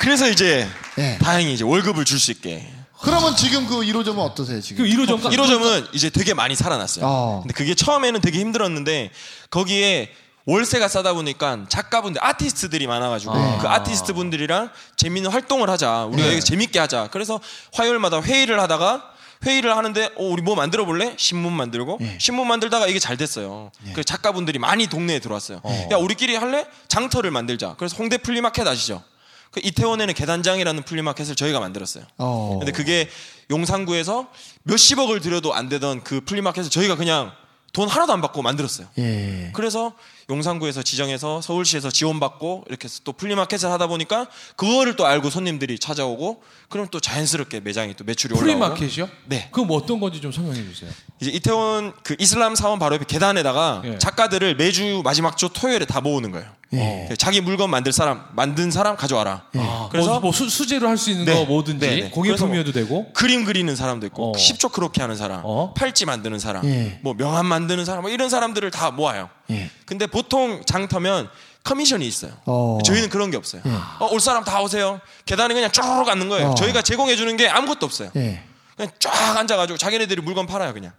그래서 0.00 0.28
이제 0.28 0.66
네. 0.96 1.18
다행히 1.18 1.52
이제 1.52 1.62
월급을 1.62 2.04
줄 2.06 2.18
수 2.18 2.30
있게. 2.30 2.66
그러면 3.02 3.36
지금 3.36 3.66
그 3.66 3.76
1호점은 3.80 4.18
어떠세요, 4.18 4.60
지금? 4.60 4.84
그 4.84 4.90
1호점 4.90 5.20
1호점은 5.22 5.88
이제 5.94 6.08
되게 6.10 6.34
많이 6.34 6.54
살아났어요. 6.54 7.04
어. 7.06 7.40
근데 7.42 7.54
그게 7.54 7.74
처음에는 7.74 8.20
되게 8.20 8.38
힘들었는데 8.40 9.10
거기에 9.50 10.10
월세가 10.46 10.88
싸다 10.88 11.12
보니까 11.12 11.66
작가분들, 11.68 12.22
아티스트들이 12.24 12.86
많아가지고 12.86 13.34
네. 13.36 13.58
그 13.60 13.68
아티스트 13.68 14.14
분들이랑 14.14 14.70
재밌는 14.96 15.30
활동을 15.30 15.68
하자. 15.70 16.06
우리가 16.06 16.28
네. 16.28 16.40
재밌게 16.40 16.78
하자. 16.78 17.08
그래서 17.10 17.38
화요일마다 17.74 18.22
회의를 18.22 18.58
하다가 18.60 19.04
회의를 19.46 19.76
하는데 19.76 20.06
어, 20.16 20.24
우리 20.24 20.42
뭐 20.42 20.54
만들어 20.54 20.84
볼래? 20.86 21.14
신문 21.18 21.52
만들고 21.52 21.98
네. 22.00 22.16
신문 22.18 22.46
만들다가 22.48 22.86
이게 22.86 22.98
잘 22.98 23.16
됐어요. 23.18 23.70
그 23.94 24.02
작가분들이 24.02 24.58
많이 24.58 24.86
동네에 24.86 25.18
들어왔어요. 25.20 25.60
야 25.92 25.96
우리끼리 25.96 26.36
할래? 26.36 26.66
장터를 26.88 27.30
만들자. 27.30 27.74
그래서 27.78 27.96
홍대 27.96 28.16
플리마켓 28.18 28.66
아시죠? 28.66 29.02
그 29.50 29.60
이태원에는 29.62 30.14
계단장이라는 30.14 30.82
플리마켓을 30.84 31.34
저희가 31.34 31.60
만들었어요. 31.60 32.04
어. 32.18 32.56
근데 32.58 32.72
그게 32.72 33.08
용산구에서 33.50 34.28
몇십억을 34.62 35.20
들여도 35.20 35.54
안 35.54 35.68
되던 35.68 36.04
그 36.04 36.20
플리마켓을 36.24 36.70
저희가 36.70 36.96
그냥 36.96 37.32
돈 37.72 37.88
하나도 37.88 38.12
안 38.12 38.20
받고 38.20 38.42
만들었어요. 38.42 38.88
예. 38.98 39.50
그래서 39.54 39.92
용산구에서 40.30 40.82
지정해서 40.82 41.40
서울시에서 41.40 41.90
지원받고 41.90 42.64
이렇게 42.68 42.84
해서 42.84 43.00
또 43.04 43.12
플리마켓을 43.12 43.70
하다 43.70 43.88
보니까 43.88 44.26
그거를 44.56 44.96
또 44.96 45.06
알고 45.06 45.28
손님들이 45.28 45.78
찾아오고 45.78 46.42
그럼 46.68 46.86
또 46.90 47.00
자연스럽게 47.00 47.60
매장이 47.60 47.94
또 47.96 48.04
매출이 48.04 48.34
올라오고 48.34 48.46
프리마켓이요? 48.46 49.08
네. 49.26 49.48
그럼 49.50 49.66
뭐 49.66 49.76
어떤 49.76 49.98
건지 50.00 50.20
좀 50.20 50.30
설명해 50.32 50.62
주세요. 50.72 50.90
이제 51.20 51.30
이태원 51.30 51.92
그 52.02 52.16
이슬람 52.18 52.54
사원 52.54 52.78
바로 52.78 52.94
옆에 52.94 53.04
계단에다가 53.06 53.82
예. 53.84 53.98
작가들을 53.98 54.56
매주 54.56 55.02
마지막 55.04 55.36
주 55.36 55.50
토요일에 55.52 55.84
다 55.84 56.00
모으는 56.00 56.30
거예요. 56.30 56.46
예. 56.72 57.08
자기 57.18 57.40
물건 57.40 57.68
만들 57.68 57.92
사람 57.92 58.24
만든 58.32 58.70
사람 58.70 58.96
가져와라. 58.96 59.42
아, 59.56 59.88
그래서 59.90 60.10
뭐, 60.12 60.20
뭐 60.20 60.32
수, 60.32 60.48
수제로 60.48 60.88
할 60.88 60.96
수 60.96 61.10
있는 61.10 61.24
네. 61.24 61.34
거 61.34 61.44
뭐든지 61.44 61.84
네, 61.84 62.00
네. 62.02 62.10
공예품이어도 62.10 62.72
되고 62.72 63.12
그림 63.12 63.44
그리는 63.44 63.74
사람도 63.74 64.06
있고 64.06 64.30
어. 64.30 64.32
10초 64.36 64.70
크로키 64.70 65.00
하는 65.00 65.16
사람, 65.16 65.40
어. 65.44 65.74
팔찌 65.74 66.04
만드는 66.04 66.38
사람, 66.38 66.64
예. 66.66 67.00
뭐 67.02 67.14
명함 67.14 67.46
만드는 67.46 67.84
사람 67.84 68.02
뭐 68.02 68.10
이런 68.10 68.28
사람들을 68.28 68.70
다 68.70 68.90
모아요. 68.92 69.28
예. 69.50 69.70
근데 69.84 70.06
보통 70.06 70.62
장터면 70.64 71.28
커미션이 71.64 72.06
있어요. 72.06 72.32
어. 72.46 72.78
저희는 72.84 73.10
그런 73.10 73.30
게 73.30 73.36
없어요. 73.36 73.62
어, 73.98 74.08
올 74.12 74.20
사람 74.20 74.44
다 74.44 74.62
오세요. 74.62 75.00
계단에 75.26 75.52
그냥 75.54 75.70
쭉 75.70 75.82
앉는 75.82 76.28
거예요. 76.28 76.50
어. 76.50 76.54
저희가 76.54 76.82
제공해 76.82 77.16
주는 77.16 77.36
게 77.36 77.48
아무것도 77.48 77.84
없어요. 77.86 78.10
예. 78.16 78.42
그냥 78.76 78.90
쫙 78.98 79.36
앉아가지고 79.36 79.76
자기네들이 79.76 80.22
물건 80.22 80.46
팔아요 80.46 80.72
그냥. 80.72 80.92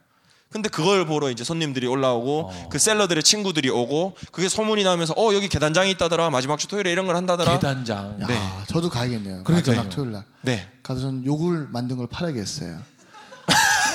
근데 0.52 0.68
그걸 0.68 1.06
보러 1.06 1.32
이제 1.32 1.46
손님들이 1.46 1.88
올라오고 1.88 2.50
어. 2.52 2.70
그 2.70 2.78
셀러들의 2.78 3.24
친구들이 3.24 3.70
오고 3.70 4.18
그게 4.34 4.50
소문이 4.50 4.84
나면서 4.84 5.14
어 5.18 5.34
여기 5.34 5.48
계단장이 5.48 5.90
있다더라 5.92 6.30
마지막 6.30 6.60
주 6.60 6.68
토요일에 6.68 6.92
이런 6.92 7.08
걸 7.08 7.16
한다더라. 7.16 7.54
계단장. 7.54 8.18
야, 8.22 8.28
네. 8.28 8.38
저도 8.68 8.90
가야겠네요. 8.90 9.44
그러니까요. 9.46 9.78
마지막 9.78 9.96
토요일 9.96 10.12
날. 10.12 10.24
네. 10.42 10.68
가서 10.84 11.00
전 11.00 11.26
욕을 11.26 11.70
만든 11.72 11.96
걸 11.98 12.08
팔아야겠어요. 12.08 12.80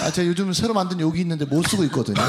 아, 0.03 0.11
제가 0.11 0.27
요즘 0.27 0.53
새로 0.53 0.75
만든 0.75 0.99
욕이 1.01 1.21
있는데 1.21 1.45
못 1.45 1.63
쓰고 1.69 1.85
있거든요. 1.85 2.21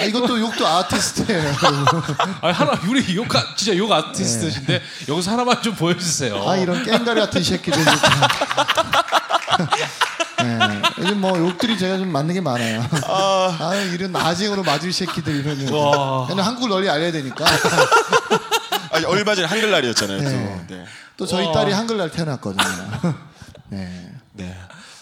아, 0.00 0.04
이것도 0.04 0.40
욕도 0.40 0.66
아티스트예요. 0.66 1.54
아 2.42 2.48
하나 2.52 2.78
우리 2.88 3.14
욕 3.16 3.34
아- 3.34 3.54
진짜 3.56 3.76
욕 3.76 3.90
아티스트신데 3.90 4.82
여기서 5.08 5.30
하나만 5.32 5.62
좀 5.62 5.74
보여주세요. 5.74 6.48
아, 6.48 6.56
이런 6.56 6.82
깽가리 6.84 7.20
같은 7.20 7.42
새끼들. 7.42 7.84
네, 10.42 10.58
요즘 10.98 11.20
뭐 11.20 11.38
욕들이 11.38 11.76
제가 11.78 11.98
좀 11.98 12.08
맞는 12.12 12.32
게 12.34 12.40
많아요. 12.40 12.82
아, 13.04 13.74
이런 13.92 14.12
나징으로 14.12 14.62
맞을 14.62 14.92
새끼들 14.92 15.36
이러면. 15.36 15.72
와. 15.72 16.26
그냥 16.26 16.46
한국을 16.46 16.70
널리 16.70 16.88
알려야 16.88 17.12
되니까. 17.12 17.44
아, 18.92 19.00
얼마 19.06 19.34
전에 19.34 19.46
한글날이었잖아요. 19.46 20.18
네. 20.20 20.64
또. 20.68 20.74
네. 20.74 20.84
또 21.16 21.26
저희 21.26 21.46
와. 21.46 21.52
딸이 21.52 21.72
한글날 21.72 22.10
태어났거든요. 22.10 22.64
네. 23.68 24.10
네. 24.32 24.56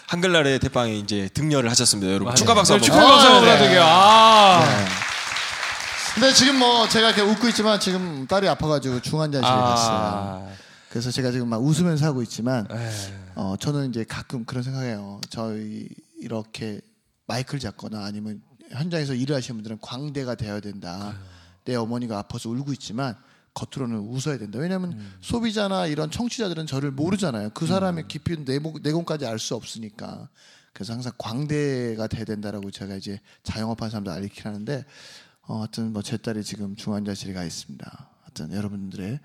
한글날에 0.09 0.57
대빵에 0.57 0.95
이제 0.97 1.29
등려를 1.35 1.69
하셨습니다, 1.69 2.09
여러분. 2.09 2.25
맞아요. 2.25 2.35
축하 2.35 2.55
박수 2.55 2.73
네, 2.73 2.79
한번. 2.79 2.85
축하 2.85 2.99
박수 2.99 3.27
아, 3.27 3.29
한번 3.35 3.45
네. 3.45 3.51
부탁드려요. 3.57 3.83
아. 3.85 4.65
네. 4.65 4.85
근데 6.15 6.33
지금 6.33 6.57
뭐 6.57 6.89
제가 6.89 7.09
이렇게 7.11 7.21
웃고 7.21 7.47
있지만 7.49 7.79
지금 7.79 8.25
딸이 8.25 8.47
아파가지고 8.49 9.01
중환자실에 9.01 9.47
아. 9.47 9.61
갔어요. 9.61 10.51
그래서 10.89 11.11
제가 11.11 11.29
지금 11.29 11.47
막 11.47 11.57
웃으면서 11.63 12.07
하고 12.07 12.23
있지만 12.23 12.67
에. 12.71 12.89
어, 13.35 13.53
저는 13.59 13.89
이제 13.89 14.03
가끔 14.03 14.45
그런 14.45 14.63
생각해요. 14.63 15.21
저희 15.29 15.87
이렇게 16.19 16.81
마이크를 17.27 17.59
잡거나 17.59 18.03
아니면 18.03 18.41
현장에서 18.71 19.13
일을 19.13 19.35
하시는 19.35 19.57
분들은 19.57 19.77
광대가 19.79 20.33
되어야 20.33 20.59
된다. 20.59 21.13
내 21.65 21.75
어머니가 21.75 22.17
아파서 22.17 22.49
울고 22.49 22.73
있지만 22.73 23.15
겉으로는 23.59 23.97
웃어야 23.99 24.37
된다. 24.37 24.59
왜냐하면 24.59 24.99
소비자나 25.21 25.87
이런 25.87 26.09
청취자들은 26.11 26.65
저를 26.67 26.91
모르잖아요. 26.91 27.49
그 27.53 27.67
사람의 27.67 28.07
깊이 28.07 28.37
내모, 28.37 28.75
내공까지 28.81 29.25
알 29.25 29.39
수 29.39 29.55
없으니까. 29.55 30.29
그래서 30.73 30.93
항상 30.93 31.11
광대가 31.17 32.07
돼야 32.07 32.23
된다라고 32.25 32.71
제가 32.71 32.95
이제 32.95 33.19
자영업하는 33.43 33.89
사람들 33.91 34.11
알리긴 34.11 34.45
하는데 34.45 34.85
어, 35.47 35.57
하여튼 35.59 35.91
뭐 35.93 36.01
제 36.03 36.15
딸이 36.17 36.43
지금 36.43 36.75
중환자실에 36.75 37.33
가 37.33 37.43
있습니다. 37.43 38.09
하여튼 38.23 38.53
여러분들의 38.55 39.19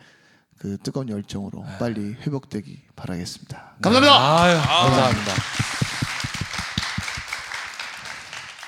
그 0.59 0.79
뜨거운 0.79 1.09
열정으로 1.09 1.65
빨리 1.79 2.15
회복되기 2.15 2.83
바라겠습니다. 2.97 3.75
감사합니다. 3.83 4.43
아유, 4.43 4.57
감사합니다. 4.57 5.33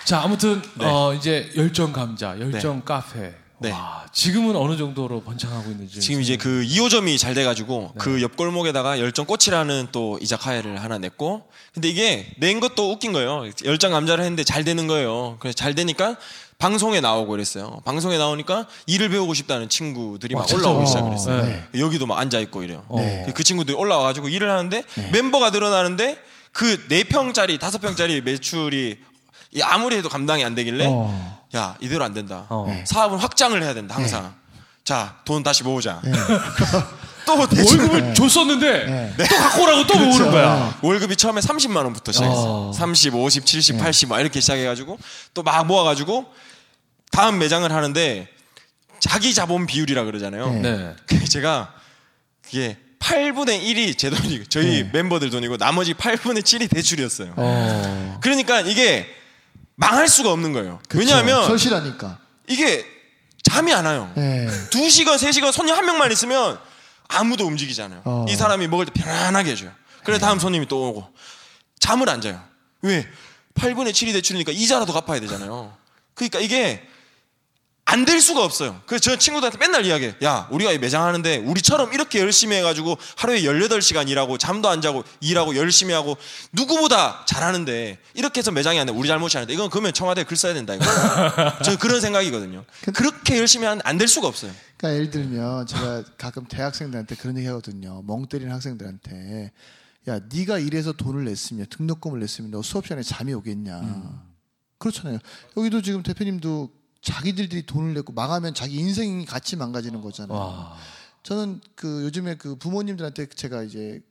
자, 0.04 0.20
아무튼 0.22 0.62
네. 0.78 0.84
어, 0.84 1.14
이제 1.14 1.50
열정 1.56 1.92
감자, 1.92 2.38
열정 2.38 2.84
카페. 2.84 3.34
네. 3.58 3.70
와, 3.70 4.04
지금은 4.12 4.54
어느 4.54 4.76
정도로 4.76 5.22
번창하고 5.22 5.70
있는지. 5.70 6.00
지금 6.00 6.20
이제 6.20 6.36
그 6.36 6.62
2호점이 6.66 7.18
잘 7.18 7.34
돼가지고 7.34 7.92
그 7.98 8.20
옆골목에다가 8.20 8.98
열정 9.00 9.24
꽃이라는 9.24 9.88
또 9.92 10.18
이자카야를 10.20 10.82
하나 10.82 10.98
냈고 10.98 11.44
근데 11.72 11.88
이게 11.88 12.26
낸 12.38 12.60
것도 12.60 12.90
웃긴 12.90 13.12
거예요. 13.12 13.44
열정 13.64 13.92
감자를 13.92 14.24
했는데 14.24 14.44
잘 14.44 14.64
되는 14.64 14.86
거예요. 14.86 15.36
그래서 15.40 15.54
잘 15.56 15.74
되니까 15.74 16.16
방송에 16.58 17.00
나오고 17.00 17.30
그랬어요. 17.30 17.80
방송에 17.84 18.18
나오니까 18.18 18.66
일을 18.86 19.08
배우고 19.08 19.34
싶다는 19.34 19.68
친구들이 19.68 20.34
막 20.34 20.46
진짜? 20.46 20.68
올라오기 20.68 20.82
어, 20.82 20.86
시작했어요. 20.86 21.42
네. 21.44 21.64
여기도 21.78 22.06
막 22.06 22.18
앉아 22.18 22.38
있고 22.40 22.62
이래요. 22.62 22.84
네. 22.94 23.26
그 23.34 23.42
친구들이 23.42 23.76
올라와가지고 23.76 24.28
일을 24.28 24.50
하는데 24.50 24.82
멤버가 25.12 25.50
늘어나는데 25.50 26.18
그 26.52 26.88
4평짜리, 26.88 27.58
5평짜리 27.58 28.22
매출이 28.22 28.90
이 28.90 29.15
아무리 29.62 29.96
해도 29.96 30.08
감당이 30.08 30.44
안 30.44 30.54
되길래 30.54 30.86
어. 30.88 31.46
야 31.56 31.76
이대로 31.80 32.04
안 32.04 32.12
된다. 32.14 32.46
어. 32.48 32.64
네. 32.68 32.84
사업은 32.86 33.18
확장을 33.18 33.60
해야 33.62 33.74
된다 33.74 33.94
항상. 33.94 34.34
자돈 34.84 35.42
다시 35.42 35.64
모으자. 35.64 36.00
또 37.26 37.44
대출 37.48 37.80
월급을 37.80 38.14
줬었는데 38.14 38.84
네. 39.16 39.26
또 39.28 39.36
갖고 39.36 39.62
오라고 39.64 39.86
또 39.88 39.98
모으는 39.98 40.30
거야. 40.30 40.78
월급이 40.80 41.16
처음에 41.16 41.40
30만 41.40 41.76
원부터 41.78 42.12
시작했어요. 42.12 42.68
어. 42.68 42.72
30, 42.72 43.14
50, 43.16 43.44
70, 43.44 43.78
80 43.78 44.08
막 44.08 44.20
이렇게 44.20 44.40
시작해가지고 44.40 44.96
또 45.34 45.42
막 45.42 45.66
모아가지고 45.66 46.24
다음 47.10 47.38
매장을 47.38 47.70
하는데 47.72 48.28
자기 49.00 49.34
자본 49.34 49.66
비율이라 49.66 50.04
그러잖아요. 50.04 50.50
네. 50.50 50.94
네. 51.08 51.24
제가 51.24 51.72
그게 52.42 52.76
8분의 53.00 53.60
1이 53.62 53.98
제 53.98 54.08
돈이고 54.10 54.44
저희 54.44 54.88
멤버들 54.92 55.30
돈이고 55.30 55.56
나머지 55.56 55.94
8분의 55.94 56.42
7이 56.42 56.70
대출이었어요. 56.70 57.34
어. 57.36 58.18
그러니까 58.22 58.60
이게 58.60 59.06
망할 59.76 60.08
수가 60.08 60.32
없는 60.32 60.52
거예요. 60.52 60.80
그쵸. 60.88 60.98
왜냐하면 60.98 61.46
절실하니까. 61.46 62.18
이게 62.48 62.84
잠이 63.42 63.72
안 63.72 63.84
와요. 63.86 64.10
네. 64.16 64.48
두 64.70 64.90
시간, 64.90 65.18
세 65.18 65.30
시간 65.32 65.52
손님 65.52 65.74
한 65.74 65.84
명만 65.84 66.10
있으면 66.10 66.58
아무도 67.08 67.46
움직이지 67.46 67.80
않아요. 67.82 68.02
어. 68.04 68.26
이 68.28 68.34
사람이 68.34 68.66
먹을 68.68 68.86
때 68.86 68.92
편안하게 68.92 69.52
해줘요. 69.52 69.70
그래 70.04 70.18
다음 70.18 70.38
손님이 70.38 70.66
또 70.66 70.88
오고 70.88 71.08
잠을 71.78 72.08
안 72.08 72.20
자요. 72.20 72.42
왜? 72.82 73.06
8분의 73.54 73.90
7이 73.92 74.12
대출이니까 74.12 74.52
이자라도 74.52 74.92
갚아야 74.92 75.20
되잖아요. 75.20 75.76
그러니까 76.14 76.40
이게 76.40 76.86
안 77.88 78.04
될 78.04 78.20
수가 78.20 78.44
없어요. 78.44 78.80
그래서 78.86 79.00
저 79.10 79.16
친구들한테 79.16 79.58
맨날 79.58 79.86
이야기해요. 79.86 80.14
야, 80.24 80.48
우리가 80.50 80.72
이 80.72 80.78
매장 80.78 81.04
하는데 81.04 81.36
우리처럼 81.38 81.92
이렇게 81.92 82.18
열심히 82.18 82.56
해가지고 82.56 82.98
하루에 83.16 83.42
18시간 83.42 84.08
일하고 84.08 84.38
잠도 84.38 84.68
안 84.68 84.80
자고 84.80 85.04
일하고 85.20 85.54
열심히 85.56 85.94
하고 85.94 86.16
누구보다 86.52 87.24
잘하는데 87.26 87.98
이렇게 88.14 88.38
해서 88.40 88.50
매장이 88.50 88.78
안 88.80 88.86
돼. 88.88 88.92
우리 88.92 89.06
잘못이 89.06 89.38
아닌데 89.38 89.54
이건 89.54 89.70
그러면 89.70 89.92
청와대에 89.92 90.24
글 90.24 90.36
써야 90.36 90.52
된다. 90.52 90.74
이거. 90.74 90.84
저는 91.62 91.78
그런 91.78 92.00
생각이거든요. 92.00 92.64
그렇게 92.92 93.38
열심히 93.38 93.66
하는데 93.66 93.82
안 93.88 93.98
될 93.98 94.08
수가 94.08 94.26
없어요. 94.26 94.52
그러니까 94.76 94.96
예를 94.98 95.10
들면 95.10 95.66
제가 95.68 96.02
가끔 96.18 96.44
대학생들한테 96.46 97.14
그런 97.14 97.38
얘기 97.38 97.46
하거든요. 97.46 98.02
멍 98.04 98.26
때리는 98.26 98.52
학생들한테 98.52 99.52
야 100.08 100.20
네가 100.32 100.58
일해서 100.58 100.92
돈을 100.92 101.24
냈으면 101.24 101.66
등록금을 101.70 102.18
냈으면 102.18 102.50
너 102.50 102.62
수업 102.62 102.84
시간에 102.84 103.02
잠이 103.02 103.32
오겠냐. 103.32 103.80
그렇잖아요. 104.78 105.18
여기도 105.56 105.80
지금 105.82 106.02
대표님도 106.02 106.70
자기들이 107.06 107.66
돈을 107.66 107.94
냈고 107.94 108.12
망하면 108.12 108.52
자기 108.52 108.76
인생이 108.78 109.24
같이 109.26 109.54
망가지는 109.54 110.00
거잖아요. 110.00 110.36
와. 110.36 110.76
저는 111.22 111.60
그 111.76 112.02
요즘에 112.02 112.34
그 112.36 112.56
부모님들한테 112.56 113.28
제가 113.28 113.62
이제 113.62 114.02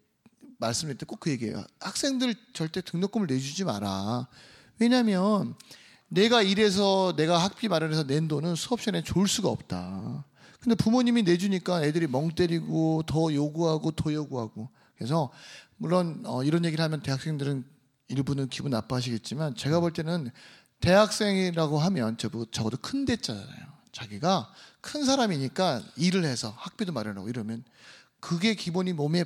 말씀드릴 0.60 0.98
때 0.98 1.06
꼭 1.06 1.20
그 1.20 1.30
얘기해요. 1.32 1.62
학생들 1.82 2.34
절대 2.54 2.80
등록금을 2.82 3.28
내주지 3.28 3.66
마라. 3.66 4.28
왜냐하면 4.80 5.56
내가 6.08 6.42
일해서 6.42 7.14
내가 7.18 7.38
학비 7.38 7.68
마련해서 7.68 8.08
낸 8.08 8.30
돈은 8.30 8.56
수업 8.56 8.80
시간에 8.80 9.04
좋을 9.04 9.28
수가 9.28 9.50
없다. 9.50 10.24
근데 10.62 10.76
부모님이 10.76 11.24
내주니까 11.24 11.84
애들이 11.84 12.08
멍 12.08 12.30
때리고 12.32 13.04
더 13.06 13.34
요구하고 13.34 13.92
더 13.92 14.14
요구하고 14.14 14.70
그래서 14.96 15.30
물론 15.76 16.24
어, 16.26 16.44
이런 16.46 16.64
얘기를 16.64 16.82
하면 16.84 17.02
대학생들은 17.02 17.66
일부는 18.08 18.48
기분 18.48 18.72
나빠하시겠지만 18.72 19.56
제가 19.56 19.82
볼 19.82 19.92
때는 19.92 20.32
대학생이라고 20.86 21.80
하면 21.80 22.16
저보- 22.18 22.46
적어도 22.52 22.78
큰 22.78 23.06
대자잖아요. 23.06 23.66
자기가 23.92 24.54
큰 24.82 25.04
사람이니까 25.04 25.82
일을 25.96 26.24
해서 26.26 26.54
학비도 26.60 26.92
마련하고 26.94 27.28
이러면 27.28 27.64
그게 28.20 28.54
기본이 28.54 28.94
몸에 28.94 29.26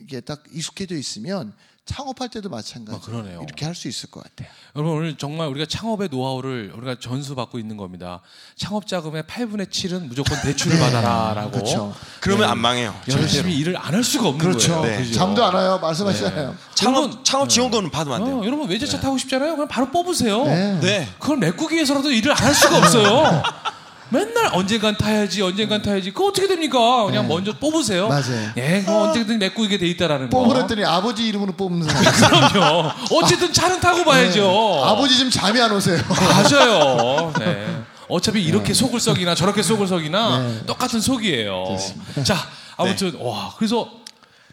이게 0.00 0.20
딱 0.20 0.44
익숙해져 0.52 0.96
있으면 0.96 1.54
창업할 1.88 2.28
때도 2.28 2.48
마찬가지. 2.50 2.98
아, 2.98 3.00
그러네요. 3.00 3.40
이렇게 3.42 3.64
할 3.64 3.74
수 3.74 3.88
있을 3.88 4.10
것 4.10 4.22
같아요. 4.22 4.48
여러분 4.76 4.96
오늘 4.98 5.16
정말 5.16 5.48
우리가 5.48 5.66
창업의 5.66 6.08
노하우를 6.10 6.72
우리가 6.76 6.96
전수받고 7.00 7.58
있는 7.58 7.76
겁니다. 7.76 8.20
창업 8.56 8.86
자금의 8.86 9.22
8분의 9.24 9.68
7은 9.70 10.08
무조건 10.08 10.40
대출을 10.42 10.78
받아라라고. 10.78 11.50
그렇죠. 11.52 11.94
그러면 12.20 12.50
안 12.50 12.58
망해요. 12.58 12.94
열심히 13.08 13.56
일을 13.56 13.76
안 13.76 13.94
할 13.94 14.04
수가 14.04 14.28
없는 14.28 14.44
그렇죠. 14.46 14.80
거예요. 14.80 14.98
네. 14.98 15.02
그죠? 15.04 15.14
잠도 15.18 15.42
안 15.44 15.54
와요. 15.54 15.78
말씀하시잖아요. 15.80 16.54
창업 16.74 16.98
여러분, 17.04 17.24
창업 17.24 17.48
지원금은 17.48 17.90
받으면 17.90 18.16
안 18.20 18.24
돼요. 18.26 18.38
어, 18.40 18.44
여러분 18.44 18.68
외제차 18.68 19.00
타고 19.00 19.16
싶잖아요. 19.18 19.54
그럼 19.56 19.66
바로 19.68 19.90
뽑으세요. 19.90 20.44
네. 20.44 20.80
네. 20.80 21.08
그걸 21.18 21.38
메꾸기 21.38 21.74
위해서라도 21.74 22.10
일을 22.10 22.32
안 22.32 22.38
할 22.48 22.54
수가 22.54 22.78
없어요. 22.78 23.42
맨날 24.10 24.50
언젠간 24.52 24.96
타야지, 24.96 25.42
언젠간 25.42 25.82
타야지. 25.82 26.12
그거 26.12 26.28
어떻게 26.28 26.46
됩니까? 26.48 27.04
그냥 27.04 27.28
먼저 27.28 27.52
뽑으세요. 27.58 28.08
맞아요. 28.08 28.50
예, 28.56 28.80
그거 28.80 29.02
언제든 29.02 29.38
메꾸게 29.38 29.78
돼 29.78 29.86
있다라는 29.88 30.30
거. 30.30 30.38
뽑으랬더니 30.40 30.84
아버지 30.84 31.26
이름으로 31.26 31.52
뽑는 31.52 31.86
사람. 31.88 32.52
그럼요. 32.52 32.90
어쨌든 33.12 33.52
차는 33.52 33.80
타고 33.80 34.04
봐야죠. 34.04 34.40
네. 34.40 34.82
아버지 34.84 35.16
지금 35.16 35.30
잠이 35.30 35.60
안 35.60 35.72
오세요. 35.72 35.98
맞아요. 36.08 37.32
네. 37.38 37.66
어차피 38.08 38.42
이렇게 38.42 38.72
속을 38.72 39.00
썩이나 39.00 39.34
저렇게 39.34 39.62
속을 39.62 39.86
썩이나 39.86 40.38
네. 40.38 40.66
똑같은 40.66 41.00
속이에요. 41.00 41.76
자, 42.24 42.36
아무튼 42.76 43.14
와 43.20 43.52
그래서 43.58 43.90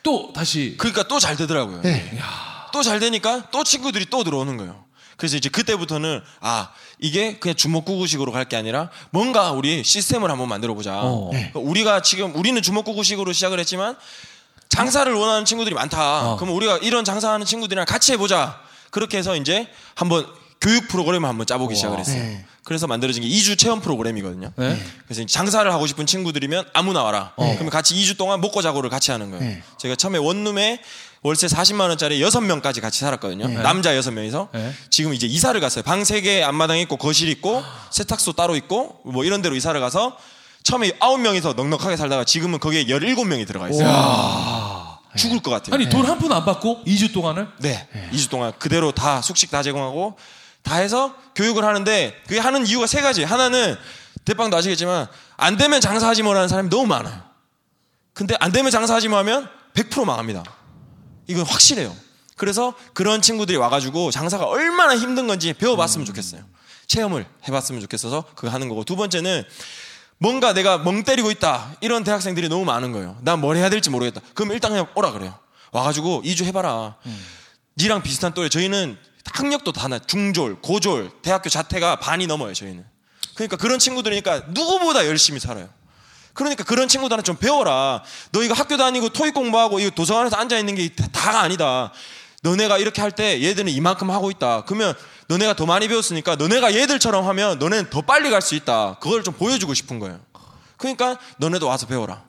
또 0.03 0.31
다시 0.33 0.75
그러니까 0.77 1.03
또 1.03 1.19
잘 1.19 1.35
되더라고요. 1.37 1.81
네. 1.81 2.17
또잘 2.73 2.99
되니까 2.99 3.43
또 3.51 3.63
친구들이 3.63 4.07
또 4.09 4.23
들어오는 4.23 4.57
거예요. 4.57 4.84
그래서 5.17 5.37
이제 5.37 5.49
그때부터는 5.49 6.21
아 6.41 6.69
이게 6.99 7.37
그냥 7.39 7.55
주먹구구식으로 7.55 8.31
갈 8.31 8.45
게 8.45 8.55
아니라 8.57 8.89
뭔가 9.11 9.51
우리 9.51 9.83
시스템을 9.83 10.29
한번 10.29 10.47
만들어 10.49 10.73
보자. 10.73 10.99
어. 11.01 11.29
그러니까 11.31 11.59
우리가 11.59 12.01
지금 12.01 12.35
우리는 12.35 12.61
주먹구구식으로 12.61 13.33
시작을 13.33 13.59
했지만 13.59 13.95
장사를 14.69 15.11
원하는 15.13 15.45
친구들이 15.45 15.73
많다. 15.75 16.33
어. 16.33 16.35
그럼 16.37 16.55
우리가 16.55 16.77
이런 16.79 17.05
장사하는 17.05 17.45
친구들이랑 17.45 17.85
같이 17.85 18.11
해보자. 18.13 18.59
그렇게 18.91 19.17
해서 19.17 19.35
이제 19.35 19.67
한번 19.95 20.25
교육 20.61 20.87
프로그램을 20.87 21.27
한번 21.27 21.45
짜보기 21.45 21.75
시작을 21.75 21.99
했어요. 21.99 22.17
네. 22.21 22.45
그래서 22.63 22.87
만들어진 22.87 23.21
게 23.21 23.29
2주 23.29 23.57
체험 23.59 23.79
프로그램이거든요. 23.81 24.51
네. 24.55 24.81
그래서 25.07 25.23
장사를 25.25 25.71
하고 25.71 25.85
싶은 25.85 26.05
친구들이면 26.07 26.65
아무나 26.73 27.03
와라. 27.03 27.33
그러면 27.35 27.69
같이 27.69 27.93
2주 27.93 28.17
동안 28.17 28.41
먹고 28.41 28.61
자고를 28.63 28.89
같이 28.89 29.11
하는 29.11 29.29
거예요. 29.31 29.43
네. 29.43 29.63
제가 29.77 29.95
처음에 29.95 30.17
원룸에 30.17 30.81
월세 31.25 31.47
40만 31.47 31.89
원짜리 31.89 32.19
6명까지 32.21 32.81
같이 32.81 32.99
살았거든요. 32.99 33.47
남자 33.63 33.91
6명이서. 33.93 34.49
네. 34.53 34.71
지금 34.91 35.11
이제 35.11 35.25
이사를 35.25 35.59
갔어요. 35.59 35.81
방 35.83 36.03
3개 36.03 36.43
앞마당 36.43 36.77
있고 36.77 36.97
거실 36.97 37.29
있고 37.29 37.63
세탁소 37.89 38.33
따로 38.33 38.55
있고 38.55 38.99
뭐 39.05 39.23
이런 39.25 39.41
데로 39.41 39.55
이사를 39.55 39.79
가서 39.81 40.15
처음에 40.61 40.91
9명이서 40.91 41.55
넉넉하게 41.55 41.97
살다가 41.97 42.25
지금은 42.25 42.59
거기에 42.59 42.85
17명이 42.85 43.47
들어가 43.47 43.67
있어요. 43.69 43.87
죽을 45.17 45.39
것 45.41 45.49
같아요. 45.49 45.73
아니 45.73 45.89
돈 45.89 46.05
한 46.05 46.19
푼 46.19 46.31
안 46.31 46.45
받고 46.45 46.83
2주 46.85 47.11
동안을 47.11 47.47
네. 47.57 47.87
2주 48.11 48.29
동안 48.29 48.53
그대로 48.59 48.91
다 48.91 49.19
숙식 49.23 49.49
다 49.49 49.63
제공하고 49.63 50.17
다 50.61 50.75
해서 50.75 51.15
교육을 51.33 51.65
하는데 51.65 52.13
그게 52.27 52.39
하는 52.39 52.67
이유가 52.67 52.85
세 52.85 53.01
가지. 53.01 53.23
하나는 53.23 53.75
대빵도 54.25 54.55
아시겠지만 54.57 55.07
안 55.37 55.57
되면 55.57 55.81
장사하지 55.81 56.21
뭐라는 56.21 56.49
사람이 56.49 56.69
너무 56.69 56.85
많아요. 56.85 57.19
근데 58.13 58.35
안 58.39 58.51
되면 58.51 58.69
장사하지 58.69 59.07
뭐 59.07 59.17
하면 59.19 59.49
100% 59.73 60.05
망합니다. 60.05 60.43
이건 61.27 61.45
확실해요. 61.45 61.95
그래서 62.35 62.73
그런 62.93 63.21
친구들이 63.21 63.57
와가지고 63.57 64.11
장사가 64.11 64.45
얼마나 64.45 64.95
힘든 64.97 65.27
건지 65.27 65.53
배워봤으면 65.53 66.05
좋겠어요. 66.05 66.41
체험을 66.87 67.25
해봤으면 67.47 67.81
좋겠어서 67.81 68.25
그거 68.35 68.49
하는 68.49 68.69
거고 68.69 68.83
두 68.83 68.95
번째는 68.95 69.43
뭔가 70.17 70.53
내가 70.53 70.77
멍 70.77 71.03
때리고 71.03 71.31
있다 71.31 71.75
이런 71.81 72.03
대학생들이 72.03 72.47
너무 72.49 72.65
많은 72.65 72.91
거예요. 72.91 73.17
난 73.21 73.39
뭘 73.39 73.57
해야 73.57 73.69
될지 73.69 73.89
모르겠다. 73.89 74.21
그럼 74.33 74.51
일단 74.51 74.71
그냥 74.71 74.87
오라 74.95 75.11
그래요. 75.11 75.37
와가지고 75.71 76.21
2주 76.23 76.45
해봐라. 76.45 76.95
니랑 77.77 78.01
비슷한 78.03 78.33
또래 78.33 78.47
저희는 78.49 78.97
학력도 79.33 79.71
다 79.73 79.87
나 79.87 79.99
중졸, 79.99 80.61
고졸, 80.61 81.11
대학교 81.21 81.49
자퇴가 81.49 81.97
반이 81.97 82.27
넘어요 82.27 82.53
저희는. 82.53 82.85
그러니까 83.33 83.57
그런 83.57 83.79
친구들이니까 83.79 84.43
누구보다 84.49 85.05
열심히 85.07 85.39
살아요. 85.39 85.67
그러니까 86.35 86.63
그런 86.63 86.87
친구들한테 86.87 87.25
좀 87.25 87.35
배워라. 87.37 88.03
너 88.31 88.43
이거 88.43 88.53
학교 88.53 88.77
다니고 88.77 89.09
토익 89.09 89.33
공부하고 89.33 89.79
이거 89.79 89.89
도서관에서 89.89 90.35
앉아 90.35 90.59
있는 90.59 90.75
게 90.75 90.89
다가 91.11 91.39
아니다. 91.41 91.91
너네가 92.43 92.77
이렇게 92.77 93.01
할 93.01 93.11
때 93.11 93.41
얘들은 93.41 93.69
이만큼 93.71 94.11
하고 94.11 94.29
있다. 94.29 94.65
그러면 94.65 94.93
너네가 95.27 95.55
더 95.55 95.65
많이 95.65 95.87
배웠으니까 95.87 96.35
너네가 96.35 96.75
얘들처럼 96.75 97.27
하면 97.27 97.57
너네는 97.57 97.89
더 97.89 98.01
빨리 98.01 98.29
갈 98.29 98.41
수 98.43 98.53
있다. 98.53 98.97
그걸 98.99 99.23
좀 99.23 99.33
보여주고 99.33 99.73
싶은 99.73 99.97
거예요. 99.99 100.19
그러니까 100.77 101.17
너네도 101.37 101.65
와서 101.67 101.87
배워라. 101.87 102.21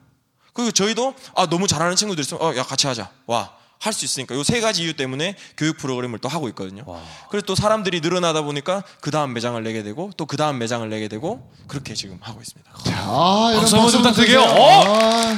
그리고 0.54 0.70
저희도 0.70 1.14
아 1.34 1.46
너무 1.50 1.66
잘하는 1.66 1.96
친구들 1.96 2.22
있으면 2.22 2.42
어 2.42 2.56
야 2.56 2.62
같이 2.62 2.86
하자. 2.86 3.10
와. 3.26 3.50
할 3.78 3.92
수 3.92 4.04
있으니까 4.04 4.34
요 4.34 4.42
세 4.42 4.60
가지 4.60 4.82
이유 4.82 4.94
때문에 4.94 5.36
교육 5.56 5.76
프로그램을 5.76 6.18
또 6.18 6.28
하고 6.28 6.48
있거든요. 6.48 6.84
그래서 7.30 7.46
또 7.46 7.54
사람들이 7.54 8.00
늘어나다 8.00 8.42
보니까 8.42 8.82
그 9.00 9.10
다음 9.10 9.32
매장을 9.32 9.62
내게 9.62 9.82
되고 9.82 10.10
또 10.16 10.26
그 10.26 10.36
다음 10.36 10.58
매장을 10.58 10.88
내게 10.88 11.08
되고 11.08 11.50
그렇게 11.68 11.94
지금 11.94 12.18
하고 12.20 12.40
있습니다. 12.40 12.70
자, 12.84 12.92
아, 13.06 13.46
여러분 13.54 13.60
박수 13.60 13.76
한번 13.76 13.92
좀 13.92 14.02
부탁드릴게요. 14.02 14.40
어? 14.40 14.82
아, 14.84 15.36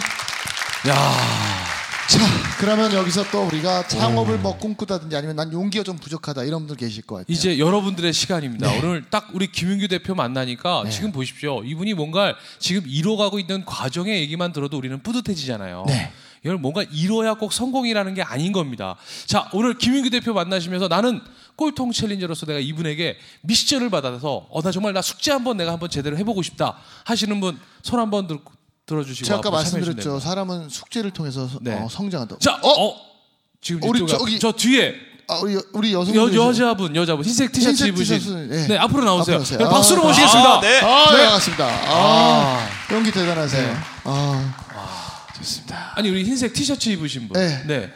야. 0.88 1.68
자, 2.08 2.20
그러면 2.58 2.90
여기서 2.94 3.30
또 3.30 3.44
우리가 3.46 3.86
창업을 3.86 4.38
뭐 4.38 4.56
꿈꾸다든지 4.56 5.14
아니면 5.14 5.36
난 5.36 5.52
용기가 5.52 5.84
좀 5.84 5.98
부족하다 5.98 6.44
이런 6.44 6.60
분들 6.60 6.76
계실 6.76 7.02
것 7.02 7.16
같아요. 7.16 7.26
이제 7.28 7.58
여러분들의 7.58 8.14
시간입니다. 8.14 8.70
오늘 8.78 9.04
딱 9.10 9.28
우리 9.34 9.52
김윤규 9.52 9.88
대표 9.88 10.14
만나니까 10.14 10.82
네. 10.86 10.90
지금 10.90 11.12
보십시오. 11.12 11.62
이분이 11.64 11.92
뭔가 11.92 12.34
지금 12.58 12.84
이뤄가고 12.86 13.38
있는 13.38 13.62
과정의 13.66 14.22
얘기만 14.22 14.52
들어도 14.54 14.78
우리는 14.78 15.02
뿌듯해지잖아요. 15.02 15.84
네. 15.86 16.10
이걸 16.44 16.56
뭔가 16.58 16.82
이뤄야 16.90 17.34
꼭 17.34 17.52
성공이라는 17.52 18.14
게 18.14 18.22
아닌 18.22 18.52
겁니다. 18.52 18.96
자, 19.26 19.48
오늘 19.52 19.76
김윤규 19.78 20.10
대표 20.10 20.32
만나시면서 20.32 20.88
나는 20.88 21.20
꼴통 21.56 21.92
챌린저로서 21.92 22.46
내가 22.46 22.60
이분에게 22.60 23.16
미션을 23.42 23.90
받아서 23.90 24.46
어, 24.50 24.62
나 24.62 24.70
정말 24.70 24.92
나 24.92 25.02
숙제 25.02 25.32
한번 25.32 25.56
내가 25.56 25.72
한번 25.72 25.90
제대로 25.90 26.16
해보고 26.18 26.42
싶다 26.42 26.76
하시는 27.04 27.40
분 27.40 27.58
손 27.82 27.98
한번 28.00 28.26
들, 28.26 28.38
들어주시고 28.86 29.26
제가 29.26 29.38
아까 29.38 29.50
말씀드렸죠. 29.50 30.20
사람은 30.20 30.68
숙제를 30.68 31.10
통해서 31.10 31.48
네. 31.60 31.74
어, 31.74 31.88
성장한다. 31.90 32.36
자, 32.40 32.60
어? 32.62 32.94
지금 33.60 33.88
우리 33.88 34.06
저기- 34.06 34.38
저 34.38 34.52
뒤에 34.52 34.94
아, 35.30 35.40
우리 35.42 35.54
여- 35.56 35.62
우리 35.74 35.92
여성 35.92 36.14
여, 36.14 36.32
여자분, 36.32 36.94
여자분 36.96 37.22
흰색 37.24 37.52
티셔츠 37.52 37.84
흰색 37.84 37.88
입으신 37.88 38.18
티셔츠, 38.18 38.48
예. 38.50 38.66
네 38.68 38.78
앞으로 38.78 39.04
나오세요. 39.04 39.36
앞으로. 39.38 39.58
네, 39.58 39.64
박수로 39.64 40.02
아, 40.02 40.06
모시겠습니다. 40.06 40.54
아, 40.56 40.60
네. 40.60 40.80
아, 40.80 41.10
네. 41.10 41.16
네. 41.18 41.22
반갑습니다. 41.24 41.66
아, 41.68 42.68
용기 42.92 43.10
대단하세요. 43.10 43.76
아, 44.04 44.54
좋습니다. 45.38 45.92
아니 45.94 46.10
우리 46.10 46.24
흰색 46.24 46.52
티셔츠 46.52 46.88
입으신 46.90 47.28
분. 47.28 47.40
네. 47.40 47.62
네. 47.66 47.94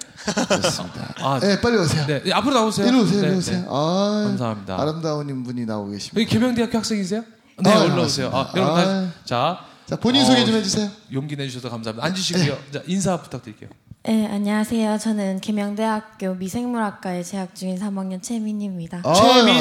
좋습니다. 0.62 1.14
아, 1.18 1.40
네, 1.40 1.60
빨리 1.60 1.76
오세요. 1.78 2.06
네. 2.06 2.22
네, 2.22 2.32
앞으로 2.32 2.54
나오세요. 2.54 2.86
이리 2.86 2.96
오세요, 3.00 3.20
네, 3.22 3.28
이리 3.28 3.36
오세요. 3.36 3.58
네. 3.60 3.66
아, 3.68 4.24
감사합니다. 4.28 4.80
아름다운 4.80 5.42
분이 5.44 5.64
나오고 5.66 5.90
계십니다. 5.90 6.20
여기 6.20 6.30
계명대학교 6.30 6.78
학생이세요? 6.78 7.24
네, 7.62 7.70
아, 7.70 7.82
올라오세요. 7.84 8.28
아, 8.28 8.46
반갑습니다. 8.52 8.60
여러분 8.62 8.80
아. 8.80 9.06
다, 9.08 9.12
자, 9.24 9.58
자, 9.86 9.96
본인 9.96 10.22
어, 10.22 10.24
소개 10.26 10.44
좀 10.44 10.54
해주세요. 10.54 10.88
용기 11.12 11.34
내주셔서 11.36 11.68
감사합니다. 11.70 12.06
앉으시고요. 12.06 12.56
자, 12.72 12.82
인사 12.86 13.20
부탁드릴게요. 13.20 13.68
네, 14.04 14.26
안녕하세요. 14.28 14.98
저는 14.98 15.40
계명대학교 15.40 16.34
미생물학과에 16.34 17.22
재학 17.24 17.54
중인 17.54 17.78
3학년 17.80 18.22
최민희입니다. 18.22 19.02
아, 19.04 19.12
최민희. 19.14 19.58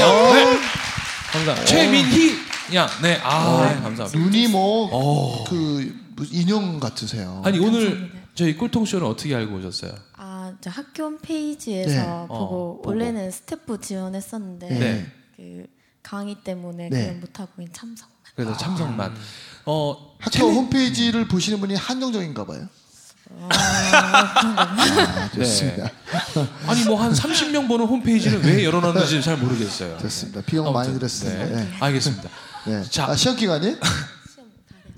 양. 0.00 0.32
네. 0.32 0.58
감사합니다. 1.32 1.64
최민희 1.66 2.38
양. 2.74 2.88
네, 3.02 3.20
아, 3.22 3.66
네, 3.74 3.80
감사합니다. 3.82 4.18
눈이 4.18 4.48
뭐 4.48 5.44
그 5.48 5.94
인형 6.30 6.80
같으세요. 6.80 7.42
아니 7.44 7.58
오늘 7.58 7.84
감사합니다. 7.90 8.20
저희 8.34 8.56
꿀통 8.56 8.84
쇼는 8.84 9.06
어떻게 9.06 9.34
알고 9.34 9.56
오셨어요? 9.56 9.92
아, 10.16 10.52
저 10.60 10.70
학교 10.70 11.04
홈페이지에서 11.04 11.90
네. 11.94 12.04
보고 12.28 12.34
어, 12.34 12.48
보고. 12.76 12.82
원래는 12.88 13.30
스태프 13.30 13.80
지원했었는데 13.80 14.68
네. 14.68 15.12
그 15.36 15.66
강의 16.02 16.36
때문에 16.42 16.88
네. 16.88 17.04
그냥 17.06 17.20
못 17.20 17.38
하고 17.40 17.50
있는 17.58 17.72
참석만. 17.72 18.14
그래서 18.36 18.56
참석만. 18.56 19.14
어, 19.66 20.14
학교 20.18 20.30
최민- 20.30 20.54
홈페이지를 20.54 21.28
보시는 21.28 21.60
분이 21.60 21.74
한정적인가 21.74 22.46
봐요. 22.46 22.66
아, 23.48 25.30
좋습니다. 25.34 25.84
네. 25.84 26.46
아니 26.66 26.84
뭐 26.84 27.00
한 27.00 27.12
30명 27.12 27.68
보는 27.68 27.86
홈페이지를 27.86 28.42
왜 28.44 28.64
열어놨는지 28.64 29.22
잘 29.22 29.36
모르겠어요. 29.36 29.98
좋습니다. 29.98 30.40
비용 30.42 30.72
많이 30.72 30.92
들었습니다. 30.94 31.44
네. 31.46 31.54
네. 31.56 31.68
알겠습니다. 31.80 32.28
네. 32.66 32.82
자. 32.90 33.06
아, 33.06 33.16
시험 33.16 33.36
기간이? 33.36 33.76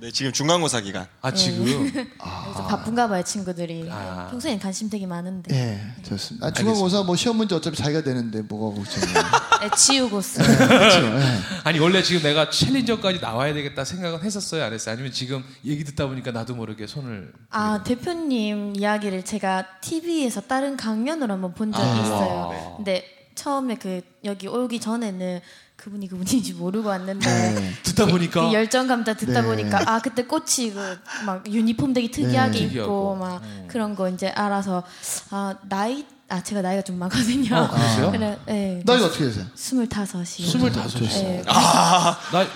네, 0.02 0.10
지금 0.10 0.32
중간고사 0.32 0.80
기간. 0.80 1.06
아 1.20 1.32
지금 1.32 1.64
그래서 1.64 2.66
바쁜가 2.66 3.06
봐요, 3.06 3.22
친구들이. 3.22 3.86
아. 3.88 4.26
평소엔 4.32 4.58
관심 4.58 4.90
되게 4.90 5.06
많은데. 5.06 5.54
네, 5.54 5.94
좋습니다. 6.02 6.48
아, 6.48 6.50
중간고사 6.50 7.04
뭐 7.04 7.14
시험 7.14 7.36
문제 7.36 7.54
어차피 7.54 7.76
자기가 7.76 8.02
되는데 8.02 8.42
뭐가 8.42 8.80
걱정이에요. 8.80 9.14
네, 9.62 9.70
지우고 9.76 10.20
쓰. 10.20 10.42
그렇죠. 10.42 11.00
네. 11.02 11.38
아니 11.62 11.78
원래 11.78 12.02
지금 12.02 12.20
내가 12.20 12.50
챌린저까지 12.50 13.20
나와야 13.20 13.54
되겠다 13.54 13.84
생각은 13.84 14.24
했었어요 14.24 14.64
안 14.64 14.72
했어요 14.72 14.94
아니면 14.94 15.12
지금 15.12 15.44
얘기 15.64 15.84
듣다 15.84 16.08
보니까 16.08 16.32
나도 16.32 16.56
모르게 16.56 16.88
손을 16.88 17.32
아 17.50 17.84
대표님 17.84 18.74
이야기를 18.74 19.24
제가 19.24 19.66
TV에서 19.82 20.40
다른 20.40 20.76
강연으로 20.76 21.32
한번 21.32 21.54
본 21.54 21.70
적이 21.70 21.84
아, 21.86 22.02
있어요. 22.02 22.48
네. 22.50 22.72
근데 22.76 23.21
처음에 23.34 23.76
그 23.76 24.00
여기 24.24 24.46
오기 24.48 24.80
전에는 24.80 25.40
그분이 25.76 26.08
그분인지 26.08 26.52
모르고 26.54 26.88
왔는데 26.90 27.28
네. 27.28 27.72
듣다 27.82 28.06
보니까 28.06 28.46
그 28.48 28.52
열정 28.54 28.86
감자 28.86 29.14
듣다 29.14 29.40
네. 29.40 29.46
보니까 29.46 29.82
아 29.86 29.98
그때 30.00 30.24
꽃이 30.24 30.70
그 30.72 30.98
막 31.26 31.44
유니폼 31.50 31.92
되게 31.92 32.10
특이하게 32.10 32.52
네. 32.52 32.58
입고 32.64 32.68
특이하고. 32.68 33.16
막 33.16 33.42
그런 33.68 33.94
거 33.96 34.08
이제 34.08 34.28
알아서 34.28 34.82
아 35.30 35.56
나이 35.68 36.04
아 36.28 36.42
제가 36.42 36.62
나이가 36.62 36.82
좀 36.82 36.98
많거든요. 36.98 37.54
어, 37.56 37.68
그러세요? 37.68 38.10
그래, 38.10 38.38
네. 38.46 38.82
나이가 38.86 39.06
어떻게 39.06 39.24
되세요? 39.24 39.44
스물다섯이. 39.54 40.24
스물다섯이요. 40.48 41.08
네. 41.08 41.42
아, 41.46 42.18
나 42.32 42.46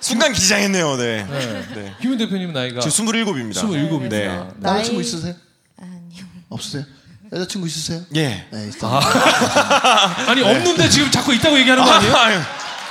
순간 0.00 0.32
기장했네요. 0.32 0.96
네. 0.96 1.24
네. 1.24 1.62
네. 1.74 1.94
김윤 2.00 2.18
대표님 2.18 2.52
나이가 2.52 2.80
저 2.80 2.88
27입니다. 2.88 3.52
27입니다. 3.54 4.08
네. 4.10 4.28
남자친구 4.58 4.98
나이- 4.98 5.00
있으세요? 5.00 5.34
아니요. 5.80 6.24
없으세요? 6.50 6.84
여자친구 7.32 7.66
있으세요? 7.66 8.00
예. 8.16 8.46
네, 8.50 8.68
있어요. 8.68 8.98
아 9.00 10.34
니 10.34 10.42
없는데 10.42 10.88
지금 10.88 11.10
자꾸 11.10 11.34
있다고 11.34 11.58
얘기하는 11.58 11.84
거 11.84 11.90
아니에요? 11.90 12.14
아유, 12.16 12.40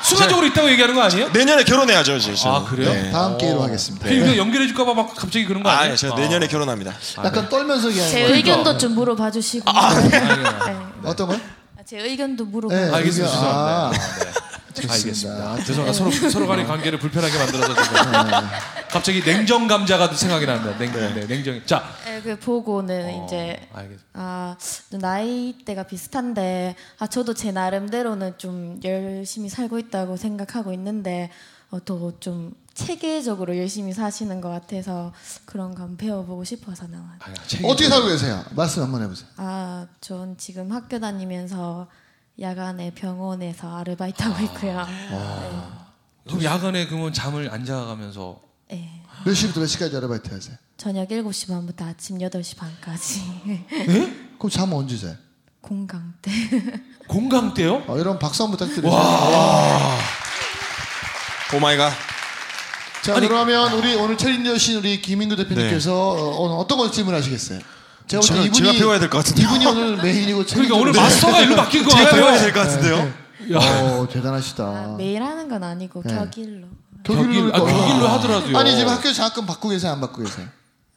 순간적으로 0.03 0.45
있다고 0.47 0.69
얘기하는 0.71 0.93
거 0.95 1.01
아니에요? 1.01 1.29
내년에 1.29 1.63
결혼해야죠, 1.63 2.15
이제. 2.17 2.33
아, 2.45 2.63
그래요? 2.63 2.91
네. 2.93 3.11
다음 3.11 3.37
기회로 3.37 3.61
하겠습니다. 3.63 4.07
괜히 4.07 4.21
그냥 4.21 4.37
연결해 4.37 4.67
줄까 4.67 4.85
봐 4.85 4.93
막 4.93 5.15
갑자기 5.15 5.45
그런 5.45 5.63
거 5.63 5.69
아, 5.69 5.77
아니에요? 5.79 5.93
예, 5.93 5.95
저 5.97 6.13
내년에 6.15 6.47
결혼합니다. 6.47 6.93
약간 7.23 7.49
떨면서 7.49 7.89
얘기하는 7.89 8.11
제 8.11 8.21
거예요. 8.21 8.35
의견도 8.35 8.77
좀 8.77 8.93
물어봐 8.95 9.31
주시고. 9.31 9.69
아니요. 9.69 10.09
네. 10.65 10.77
어떤 11.03 11.27
거요? 11.27 11.39
아, 11.77 11.81
제 11.85 11.97
의견도 11.99 12.45
물어봐. 12.45 12.73
네. 12.75 12.91
알겠습니다. 12.93 13.33
아. 13.35 13.91
네. 13.91 13.99
좋습니다. 14.81 14.93
알겠습니다. 14.93 15.63
죄송합니다. 15.63 15.93
서로 15.93 16.29
서로 16.31 16.47
간의 16.47 16.65
관계를 16.65 16.99
불편하게 16.99 17.37
만들어서 17.37 17.83
지금 17.83 17.95
갑자기 18.89 19.21
냉정 19.23 19.67
감자가 19.67 20.13
생각이 20.13 20.45
납니다. 20.45 20.77
냉정, 20.77 21.13
네. 21.15 21.25
냉정. 21.27 21.61
자, 21.65 21.83
네, 22.05 22.21
그 22.21 22.37
보고는 22.39 23.05
어, 23.05 23.25
이제 23.25 23.59
알겠습니다. 23.73 24.07
아 24.13 24.57
나이대가 24.91 25.83
비슷한데 25.83 26.75
아 26.99 27.07
저도 27.07 27.33
제 27.33 27.51
나름대로는 27.51 28.37
좀 28.37 28.79
열심히 28.83 29.49
살고 29.49 29.79
있다고 29.79 30.17
생각하고 30.17 30.73
있는데 30.73 31.29
어, 31.69 31.83
더좀 31.83 32.53
체계적으로 32.73 33.57
열심히 33.57 33.91
사시는 33.91 34.39
것 34.39 34.49
같아서 34.49 35.11
그런 35.45 35.73
거 35.73 35.81
한번 35.81 35.97
배워보고 35.97 36.43
싶어서 36.43 36.87
나와요. 36.87 37.17
아, 37.19 37.33
어떻게 37.65 37.89
살고 37.89 38.07
계세요? 38.07 38.43
말씀 38.51 38.83
한번 38.83 39.01
해보세요. 39.01 39.27
아, 39.37 39.87
전 39.99 40.37
지금 40.37 40.71
학교 40.71 40.99
다니면서 40.99 41.87
야간에 42.39 42.91
병원에서 42.93 43.77
아르바이트하고 43.77 44.43
있고요. 44.45 44.85
그럼 46.25 46.43
야간에 46.43 46.85
그러면 46.87 47.11
잠을 47.13 47.49
안 47.51 47.65
자가면서 47.65 48.39
네. 48.69 48.75
네. 48.77 49.01
몇 49.25 49.33
시부터 49.33 49.61
몇 49.61 49.65
시까지 49.67 49.95
아르바이트 49.95 50.31
하세요? 50.33 50.55
저녁 50.77 51.07
7시 51.09 51.47
반부터 51.49 51.85
아침 51.85 52.19
8시 52.19 52.57
반까지 52.57 53.21
그럼 54.37 54.49
잠 54.51 54.71
언제 54.73 54.95
자요? 54.97 55.15
공강 55.61 56.13
때. 56.21 56.31
공강 57.07 57.53
때요? 57.53 57.83
어, 57.87 57.97
여러분 57.97 58.19
박수 58.19 58.43
한번 58.43 58.57
부탁드립니다. 58.59 58.95
Oh 61.55 61.59
my 61.59 61.75
God. 61.77 61.91
자 63.01 63.15
아니- 63.15 63.27
그러면 63.27 63.73
우리 63.73 63.95
오늘 63.95 64.17
챌린저 64.17 64.57
신 64.57 64.77
우리 64.77 65.01
김인구 65.01 65.35
대표님께서 65.37 65.93
어, 66.11 66.39
오늘 66.41 66.55
어떤 66.57 66.77
걸 66.77 66.91
질문하시겠어요? 66.91 67.59
제가 68.07 68.21
제가- 68.21 68.45
이분이 68.45 68.53
제가 68.53 68.71
배워야 68.73 68.99
될 68.99 69.09
것 69.09 69.17
같은데요. 69.19 69.47
이분이 69.47 69.65
오늘 69.65 69.97
메인이고 69.97 70.43
그러니까 70.45 70.75
오늘 70.75 70.91
챌린저인데- 70.93 70.95
마스터가 71.01 71.39
일로 71.41 71.55
바뀐 71.55 71.83
거 71.83 71.89
제가. 71.91 72.09
배워야 72.11 72.39
될 72.39 72.53
것 72.53 72.59
같은데요. 72.61 73.13
어 73.55 74.07
대단하시다. 74.11 74.63
아, 74.63 74.95
매일 74.97 75.21
하는 75.23 75.47
건 75.47 75.63
아니고 75.63 76.03
네. 76.03 76.13
격일로. 76.13 76.67
격일, 77.03 77.51
아, 77.53 77.59
격일로 77.59 78.07
하더라도요. 78.07 78.57
아니 78.57 78.75
지금 78.75 78.91
학교 78.91 79.13
장학금 79.13 79.45
받고 79.45 79.69
계세요? 79.69 79.93
안 79.93 80.01
받고 80.01 80.23
계세요? 80.23 80.47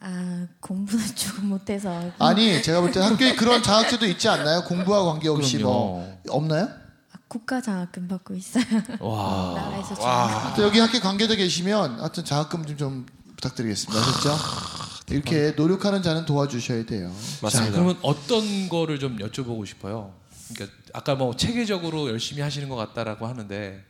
아 0.01 0.47
공부는 0.61 1.05
조금 1.15 1.47
못해서 1.51 2.01
아니 2.19 2.63
제가 2.63 2.81
볼 2.81 2.91
때 2.91 3.01
학교에 3.01 3.35
그런 3.37 3.63
장학제도 3.63 4.07
있지 4.07 4.29
않나요? 4.29 4.65
공부와 4.65 5.05
관계없이 5.05 5.59
그럼요. 5.59 5.73
뭐 5.73 6.19
없나요? 6.31 6.65
아, 7.13 7.19
국가 7.29 7.61
장학금 7.61 8.09
받고 8.09 8.35
있어요. 8.35 8.65
와. 8.99 9.55
나라에서 9.57 9.95
주는 9.95 10.09
와. 10.09 10.55
여기 10.59 10.79
학교 10.81 10.99
관계자 11.01 11.35
계시면 11.37 12.01
하여튼 12.01 12.25
장학금 12.25 12.65
좀, 12.67 12.77
좀 12.77 13.07
부탁드리겠습니다. 13.37 14.01
아셨죠? 14.01 14.37
이렇게 15.11 15.53
노력하는 15.53 16.03
자는 16.03 16.25
도와주셔야 16.25 16.87
돼요. 16.87 17.09
자, 17.09 17.39
맞습니다. 17.43 17.73
그러면 17.73 17.99
어떤 18.03 18.69
거를 18.69 18.99
좀 18.99 19.19
여쭤보고 19.19 19.67
싶어요. 19.67 20.15
그러니까 20.55 20.77
아까 20.93 21.15
뭐 21.15 21.37
체계적으로 21.37 22.09
열심히 22.09 22.43
하시는 22.43 22.69
것 22.69 22.77
같다라고 22.77 23.27
하는데 23.27 23.85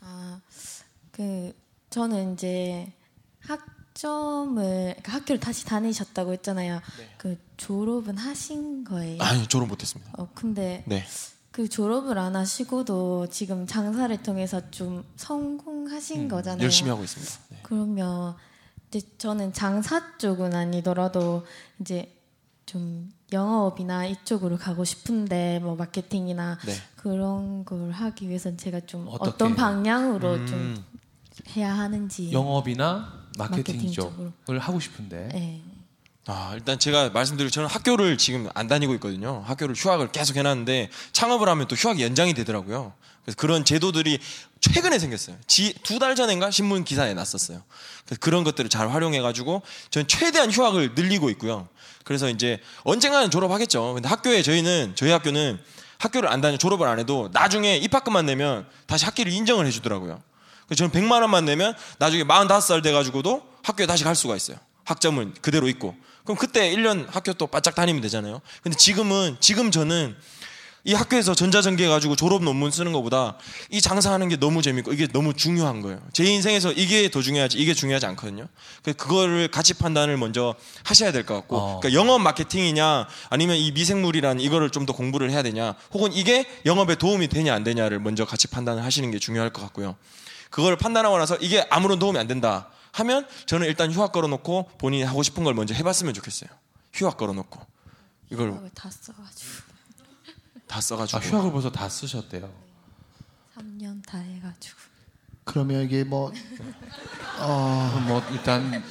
아, 0.00 0.40
그 1.10 1.52
저는 1.90 2.34
이제 2.34 2.92
학점을 3.40 4.62
그러니까 4.62 5.12
학교를 5.12 5.40
다시 5.40 5.64
다니셨다고 5.64 6.32
했잖아요. 6.34 6.80
그 7.16 7.38
졸업은 7.56 8.16
하신 8.16 8.84
거예요. 8.84 9.22
아니 9.22 9.46
졸업 9.46 9.68
못했습니다. 9.68 10.12
어 10.16 10.28
근데 10.34 10.84
네. 10.86 11.04
그 11.50 11.68
졸업을 11.68 12.18
안 12.18 12.36
하시고도 12.36 13.28
지금 13.30 13.66
장사를 13.66 14.16
통해서 14.22 14.70
좀 14.70 15.04
성공하신 15.16 16.28
거잖아요. 16.28 16.62
열심히 16.62 16.90
하고 16.90 17.02
있습니다. 17.02 17.34
네. 17.48 17.58
그러면 17.62 18.36
이제 18.88 19.06
저는 19.18 19.52
장사 19.52 20.16
쪽은 20.16 20.54
아니더라도 20.54 21.44
이제 21.80 22.14
좀 22.64 23.10
영업이나 23.32 24.06
이쪽으로 24.06 24.56
가고 24.56 24.84
싶은데 24.84 25.58
뭐 25.60 25.74
마케팅이나 25.76 26.58
네. 26.66 26.72
그런 26.96 27.64
걸 27.64 27.90
하기 27.90 28.28
위해선 28.28 28.56
제가 28.56 28.80
좀 28.80 29.06
어떻게 29.08 29.30
어떤 29.30 29.54
방향으로 29.54 30.34
음. 30.34 30.46
좀 30.46 30.84
해야 31.56 31.74
하는지 31.74 32.32
영업이나 32.32 33.26
마케팅, 33.38 33.76
마케팅 33.76 33.92
쪽을. 33.92 34.58
하고 34.58 34.80
싶은데 34.80 35.28
네. 35.32 35.62
아, 36.30 36.50
일단 36.52 36.78
제가 36.78 37.08
말씀드린 37.08 37.50
저는 37.50 37.70
학교를 37.70 38.18
지금 38.18 38.50
안 38.52 38.66
다니고 38.68 38.92
있거든요. 38.96 39.42
학교를 39.46 39.74
휴학을 39.74 40.12
계속 40.12 40.36
해놨는데 40.36 40.90
창업을 41.12 41.48
하면 41.48 41.66
또 41.68 41.74
휴학이 41.74 42.02
연장이 42.02 42.34
되더라고요. 42.34 42.92
그래서 43.24 43.36
그런 43.38 43.64
제도들이 43.64 44.18
최근에 44.60 44.98
생겼어요. 44.98 45.36
두 45.46 45.98
달 45.98 46.14
전인가 46.16 46.50
신문 46.50 46.84
기사에 46.84 47.14
났었어요. 47.14 47.62
그래서 48.04 48.20
그런 48.20 48.44
것들을 48.44 48.68
잘 48.68 48.90
활용해가지고 48.90 49.62
전 49.90 50.06
최대한 50.06 50.50
휴학을 50.50 50.92
늘리고 50.94 51.30
있고요. 51.30 51.66
그래서 52.04 52.28
이제 52.28 52.60
언젠가는 52.84 53.30
졸업하겠죠. 53.30 53.94
근데 53.94 54.06
학교에 54.06 54.42
저희는 54.42 54.92
저희 54.96 55.10
학교는 55.10 55.58
학교를 55.96 56.28
안 56.28 56.42
다니 56.42 56.58
졸업을 56.58 56.86
안 56.88 56.98
해도 56.98 57.30
나중에 57.32 57.78
입학금만 57.78 58.26
내면 58.26 58.66
다시 58.86 59.06
학기를 59.06 59.32
인정을 59.32 59.66
해주더라고요. 59.66 60.22
그래서 60.66 60.86
저는 60.86 60.92
100만 60.92 61.22
원만 61.22 61.46
내면 61.46 61.74
나중에 61.98 62.24
45살 62.24 62.82
돼가지고도 62.82 63.42
학교에 63.62 63.86
다시 63.86 64.04
갈 64.04 64.14
수가 64.14 64.36
있어요. 64.36 64.58
학점은 64.84 65.34
그대로 65.40 65.68
있고. 65.68 65.96
그럼 66.28 66.36
그때 66.36 66.70
1년 66.76 67.06
학교 67.10 67.32
또 67.32 67.46
바짝 67.46 67.74
다니면 67.74 68.02
되잖아요. 68.02 68.42
근데 68.62 68.76
지금은, 68.76 69.38
지금 69.40 69.70
저는 69.70 70.14
이 70.84 70.92
학교에서 70.92 71.34
전자전기 71.34 71.82
해가지고 71.84 72.16
졸업 72.16 72.42
논문 72.44 72.70
쓰는 72.70 72.92
것보다 72.92 73.38
이 73.70 73.80
장사하는 73.80 74.28
게 74.28 74.36
너무 74.36 74.60
재밌고 74.60 74.92
이게 74.92 75.06
너무 75.06 75.32
중요한 75.32 75.80
거예요. 75.80 76.02
제 76.12 76.24
인생에서 76.24 76.72
이게 76.72 77.10
더 77.10 77.22
중요하지 77.22 77.56
이게 77.56 77.72
중요하지 77.72 78.04
않거든요. 78.04 78.46
그래서 78.82 78.98
그거를 78.98 79.48
가치 79.48 79.72
판단을 79.72 80.18
먼저 80.18 80.54
하셔야 80.84 81.12
될 81.12 81.24
것 81.24 81.32
같고, 81.34 81.56
어. 81.56 81.80
그러니까 81.80 81.98
영업 81.98 82.18
마케팅이냐 82.20 83.08
아니면 83.30 83.56
이 83.56 83.72
미생물이란 83.72 84.38
이거를 84.40 84.68
좀 84.68 84.84
더 84.84 84.92
공부를 84.92 85.30
해야 85.30 85.42
되냐, 85.42 85.76
혹은 85.94 86.12
이게 86.12 86.44
영업에 86.66 86.94
도움이 86.96 87.28
되냐 87.28 87.54
안 87.54 87.64
되냐를 87.64 88.00
먼저 88.00 88.26
같이 88.26 88.48
판단을 88.48 88.84
하시는 88.84 89.10
게 89.10 89.18
중요할 89.18 89.48
것 89.50 89.62
같고요. 89.62 89.96
그걸 90.50 90.76
판단하고 90.76 91.16
나서 91.16 91.36
이게 91.40 91.66
아무런 91.70 91.98
도움이 91.98 92.18
안 92.18 92.26
된다 92.26 92.68
하면 92.92 93.26
저는 93.46 93.66
일단 93.66 93.92
휴학 93.92 94.12
걸어놓고 94.12 94.70
본인이 94.78 95.02
하고 95.04 95.22
싶은 95.22 95.44
걸 95.44 95.54
먼저 95.54 95.74
해봤으면 95.74 96.14
좋겠어요. 96.14 96.50
휴학 96.92 97.16
걸어놓고 97.16 97.60
이걸 98.30 98.50
휴학을 98.50 98.70
다 98.74 98.90
써가지고 98.90 99.50
다 100.66 100.80
써가지고 100.80 101.18
아, 101.18 101.20
휴학을 101.20 101.52
벌써 101.52 101.70
다 101.70 101.88
쓰셨대요. 101.88 102.50
3년 103.56 104.04
다 104.06 104.18
해가지고 104.18 104.76
그러면 105.44 105.82
이게 105.84 106.04
뭐 106.04 106.32
어, 107.40 108.04
뭐 108.06 108.22
일단 108.32 108.82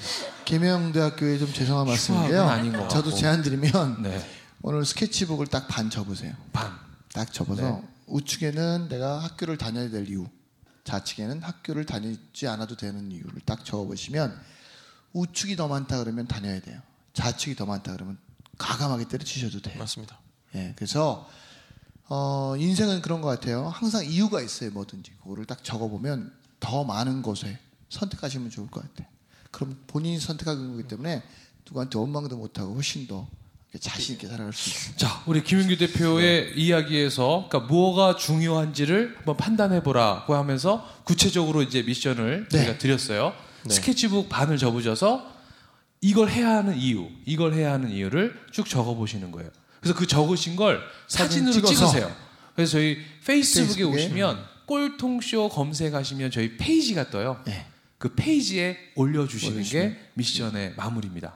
계명대학교에 0.46 1.38
좀 1.38 1.52
죄송한 1.54 1.86
말씀인데요. 1.88 2.44
아닌 2.44 2.72
것 2.74 2.88
저도. 2.90 3.12
제안 3.14 3.42
드리면 3.44 4.02
네. 4.04 4.26
오늘 4.62 4.86
스케치북을 4.86 5.48
딱 5.48 5.68
반 5.68 5.90
접으세요. 5.90 6.34
반. 6.54 6.72
딱 7.14 7.32
접어서 7.32 7.62
네. 7.62 7.84
우측에는 8.08 8.88
내가 8.90 9.20
학교를 9.20 9.58
다녀야 9.58 9.90
될 9.90 10.08
이유, 10.10 10.28
좌측에는 10.88 11.44
학교를 11.44 11.86
다니지 11.86 12.48
않아도 12.48 12.78
되는 12.78 13.12
이유를 13.12 13.42
딱 13.46 13.66
적어보시면 13.66 14.40
우측이 15.12 15.58
더 15.58 15.68
많다 15.68 16.00
그러면 16.00 16.28
다녀야 16.28 16.62
돼요. 16.62 16.82
좌측이 17.14 17.56
더 17.56 17.66
많다 17.66 17.92
그러면 17.92 18.18
가감하게 18.58 19.10
때려치셔도 19.10 19.62
돼요. 19.62 19.78
맞습니다. 19.78 20.18
예, 20.56 20.74
그래서 20.78 21.30
어, 22.08 22.56
인생은 22.58 23.02
그런 23.02 23.20
것 23.20 23.28
같아요. 23.28 23.68
항상 23.68 24.06
이유가 24.06 24.42
있어요, 24.42 24.72
뭐든지. 24.72 25.12
그거를 25.24 25.44
딱 25.46 25.62
적어보면 25.62 26.34
더 26.62 26.86
많은 26.86 27.22
곳에 27.22 27.60
선택하시면 27.90 28.50
좋을 28.50 28.70
것 28.70 28.82
같아요. 28.82 29.08
그럼 29.52 29.78
본인이 29.88 30.18
선택한 30.20 30.72
거기 30.72 30.88
때문에 30.88 31.22
누구한테 31.66 31.98
원망도 32.00 32.38
못하고 32.38 32.76
훨씬 32.76 33.08
더 33.08 33.28
자신 33.80 34.16
있게 34.16 34.28
살아갈 34.28 34.54
수 34.54 34.70
있어요. 34.70 34.96
자, 34.98 35.24
우리 35.26 35.44
김윤규 35.44 35.78
대표의 35.78 36.54
이야기에서 36.56 37.48
그러니까 37.50 37.72
뭐가 37.72 38.16
중요한지를 38.16 39.16
한번 39.18 39.38
판단해 39.38 39.84
보라고 39.84 40.36
하면서 40.36 40.88
구체적으로 41.04 41.62
이제 41.62 41.84
미션을 41.84 42.48
네. 42.50 42.58
저희가 42.58 42.78
드렸어요. 42.78 43.34
네. 43.66 43.74
스케치북 43.74 44.30
반을 44.30 44.58
접으셔서 44.58 45.36
이걸 46.02 46.30
해야 46.30 46.58
하는 46.58 46.78
이유, 46.78 47.10
이걸 47.26 47.54
해야 47.54 47.74
하는 47.74 47.92
이유를 47.92 48.40
쭉 48.52 48.68
적어 48.68 48.96
보시는 48.96 49.32
거예요. 49.32 49.50
그래서 49.82 49.98
그 49.98 50.08
적으신 50.08 50.56
걸 50.56 50.82
사진 51.08 51.46
사진으로 51.46 51.68
찍어서. 51.68 51.92
찍으세요. 51.92 52.16
그래서 52.56 52.72
저희 52.74 52.98
페이스북에 53.26 53.84
페이스북에. 53.84 54.06
오시면 54.06 54.46
꼴통쇼 54.66 55.50
검색하시면 55.50 56.32
저희 56.32 56.58
페이지가 56.58 57.10
떠요. 57.10 57.42
네. 57.46 57.66
그 57.98 58.14
페이지에 58.16 58.78
올려주시는 58.96 59.64
게 59.64 59.98
미션의 60.14 60.74
마무리입니다. 60.78 61.36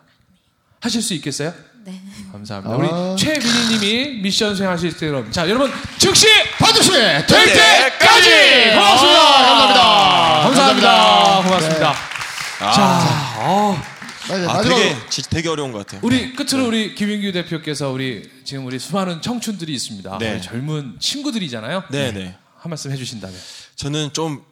하실 0.82 1.02
수 1.02 1.14
있겠어요? 1.14 1.54
네. 1.86 2.02
감사합니다. 2.32 2.74
아. 2.74 2.78
우리 2.78 3.18
최민희님이 3.18 4.22
미션 4.22 4.56
수행하실 4.56 4.98
때 4.98 5.08
그럼 5.08 5.32
자 5.32 5.48
여러분 5.48 5.72
즉시 5.98 6.28
반드시 6.58 6.92
될 6.92 7.26
때까지 7.26 8.30
고맙습니다. 8.74 9.22
감사합니다. 9.42 10.42
감사합니다. 10.42 11.42
고맙습니다. 11.44 11.96
아, 12.62 12.72
자, 12.72 13.36
어, 13.40 13.82
네, 14.28 14.48
아, 14.48 14.62
되게 14.62 14.96
되게 15.30 15.50
어려운 15.50 15.72
것 15.72 15.80
같아요. 15.80 16.02
우리 16.04 16.34
끝으로 16.34 16.68
우리 16.68 16.94
김윤규 16.94 17.32
대표께서 17.32 17.90
우리 17.90 18.30
지금 18.44 18.66
우리 18.66 18.78
수많은 18.78 19.22
청춘들이 19.22 19.74
있습니다. 19.74 20.18
네. 20.20 20.42
젊은 20.42 20.98
친구들이잖아요. 21.00 21.86
네, 21.90 22.12
네. 22.12 22.36
한 22.60 22.70
말씀 22.70 22.92
해주신다면. 22.92 23.36
저는 23.76 24.14
좀 24.14 24.44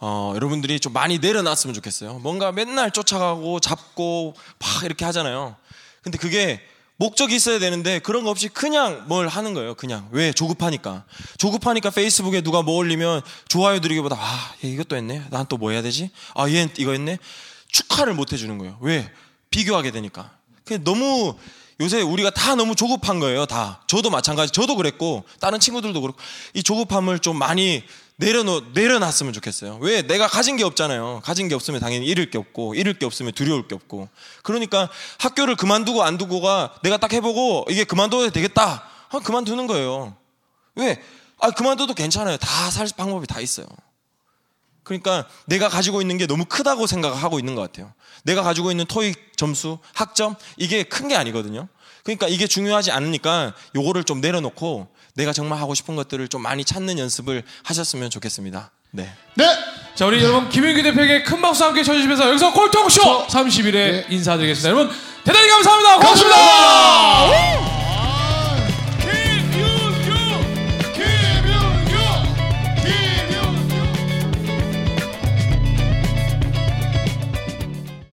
어, 0.00 0.32
여러분들이 0.34 0.80
좀 0.80 0.92
많이 0.92 1.18
내려놨으면 1.18 1.74
좋겠어요. 1.74 2.14
뭔가 2.20 2.52
맨날 2.52 2.90
쫓아가고 2.90 3.60
잡고 3.60 4.34
막 4.58 4.84
이렇게 4.84 5.04
하잖아요. 5.04 5.56
근데 6.08 6.16
그게 6.18 6.60
목적이 6.96 7.36
있어야 7.36 7.58
되는데 7.58 7.98
그런 8.00 8.24
거 8.24 8.30
없이 8.30 8.48
그냥 8.48 9.04
뭘 9.08 9.28
하는 9.28 9.52
거예요. 9.54 9.74
그냥 9.74 10.08
왜 10.10 10.32
조급하니까 10.32 11.04
조급하니까 11.36 11.90
페이스북에 11.90 12.40
누가 12.40 12.62
뭐 12.62 12.74
올리면 12.76 13.20
좋아요 13.46 13.78
드리기보다 13.80 14.16
아, 14.18 14.54
얘 14.64 14.68
이것도 14.68 14.96
했네. 14.96 15.22
난 15.30 15.46
또 15.46 15.58
뭐 15.58 15.70
해야 15.70 15.82
되지? 15.82 16.10
아, 16.34 16.48
얘 16.48 16.66
이거 16.78 16.92
했네. 16.92 17.18
축하를 17.70 18.14
못 18.14 18.32
해주는 18.32 18.56
거예요. 18.58 18.78
왜 18.80 19.08
비교하게 19.50 19.90
되니까. 19.90 20.30
그게 20.64 20.82
너무 20.82 21.36
요새 21.80 22.00
우리가 22.02 22.30
다 22.30 22.56
너무 22.56 22.74
조급한 22.74 23.20
거예요. 23.20 23.46
다. 23.46 23.80
저도 23.86 24.10
마찬가지. 24.10 24.52
저도 24.52 24.74
그랬고 24.76 25.24
다른 25.38 25.60
친구들도 25.60 26.00
그렇고 26.00 26.18
이 26.54 26.62
조급함을 26.62 27.20
좀 27.20 27.38
많이 27.38 27.84
내려놓 28.16 28.72
내려놨으면 28.74 29.32
좋겠어요. 29.32 29.78
왜 29.80 30.02
내가 30.02 30.26
가진 30.26 30.56
게 30.56 30.64
없잖아요. 30.64 31.20
가진 31.22 31.46
게 31.48 31.54
없으면 31.54 31.80
당연히 31.80 32.06
잃을 32.06 32.30
게 32.30 32.38
없고 32.38 32.74
잃을 32.74 32.98
게 32.98 33.06
없으면 33.06 33.32
두려울 33.32 33.68
게 33.68 33.76
없고. 33.76 34.08
그러니까 34.42 34.88
학교를 35.18 35.54
그만두고 35.54 36.02
안 36.02 36.18
두고가 36.18 36.74
내가 36.82 36.96
딱 36.96 37.12
해보고 37.12 37.66
이게 37.70 37.84
그만둬도 37.84 38.30
되겠다. 38.30 38.82
아, 39.10 39.18
그만두는 39.20 39.68
거예요. 39.68 40.16
왜? 40.74 41.00
아 41.40 41.50
그만둬도 41.52 41.94
괜찮아요. 41.94 42.36
다 42.38 42.70
살 42.70 42.88
방법이 42.96 43.28
다 43.28 43.40
있어요. 43.40 43.66
그러니까 44.88 45.26
내가 45.46 45.68
가지고 45.68 46.00
있는 46.00 46.16
게 46.18 46.26
너무 46.26 46.44
크다고 46.46 46.86
생각하고 46.86 47.38
있는 47.38 47.54
것 47.54 47.60
같아요. 47.60 47.92
내가 48.24 48.42
가지고 48.42 48.70
있는 48.70 48.86
토익 48.86 49.36
점수, 49.36 49.78
학점 49.94 50.34
이게 50.56 50.82
큰 50.82 51.08
게 51.08 51.14
아니거든요. 51.16 51.68
그러니까 52.04 52.26
이게 52.26 52.46
중요하지 52.46 52.90
않으니까 52.90 53.54
요거를 53.76 54.04
좀 54.04 54.20
내려놓고 54.20 54.88
내가 55.14 55.32
정말 55.32 55.60
하고 55.60 55.74
싶은 55.74 55.94
것들을 55.96 56.26
좀 56.28 56.42
많이 56.42 56.64
찾는 56.64 56.98
연습을 56.98 57.42
하셨으면 57.64 58.08
좋겠습니다. 58.10 58.70
네. 58.90 59.12
네. 59.34 59.44
자 59.94 60.06
우리 60.06 60.22
여러분 60.22 60.48
김윤규 60.48 60.82
대표에게 60.82 61.22
큰 61.22 61.40
박수 61.42 61.64
함께 61.64 61.82
쳐주시면서 61.82 62.28
여기서 62.28 62.52
꼴통쇼 62.54 63.26
30일에 63.26 63.72
네. 63.72 64.06
인사드리겠습니다. 64.08 64.68
여러분 64.70 64.96
대단히 65.24 65.48
감사합니다. 65.48 65.96
고맙습니다. 65.98 67.77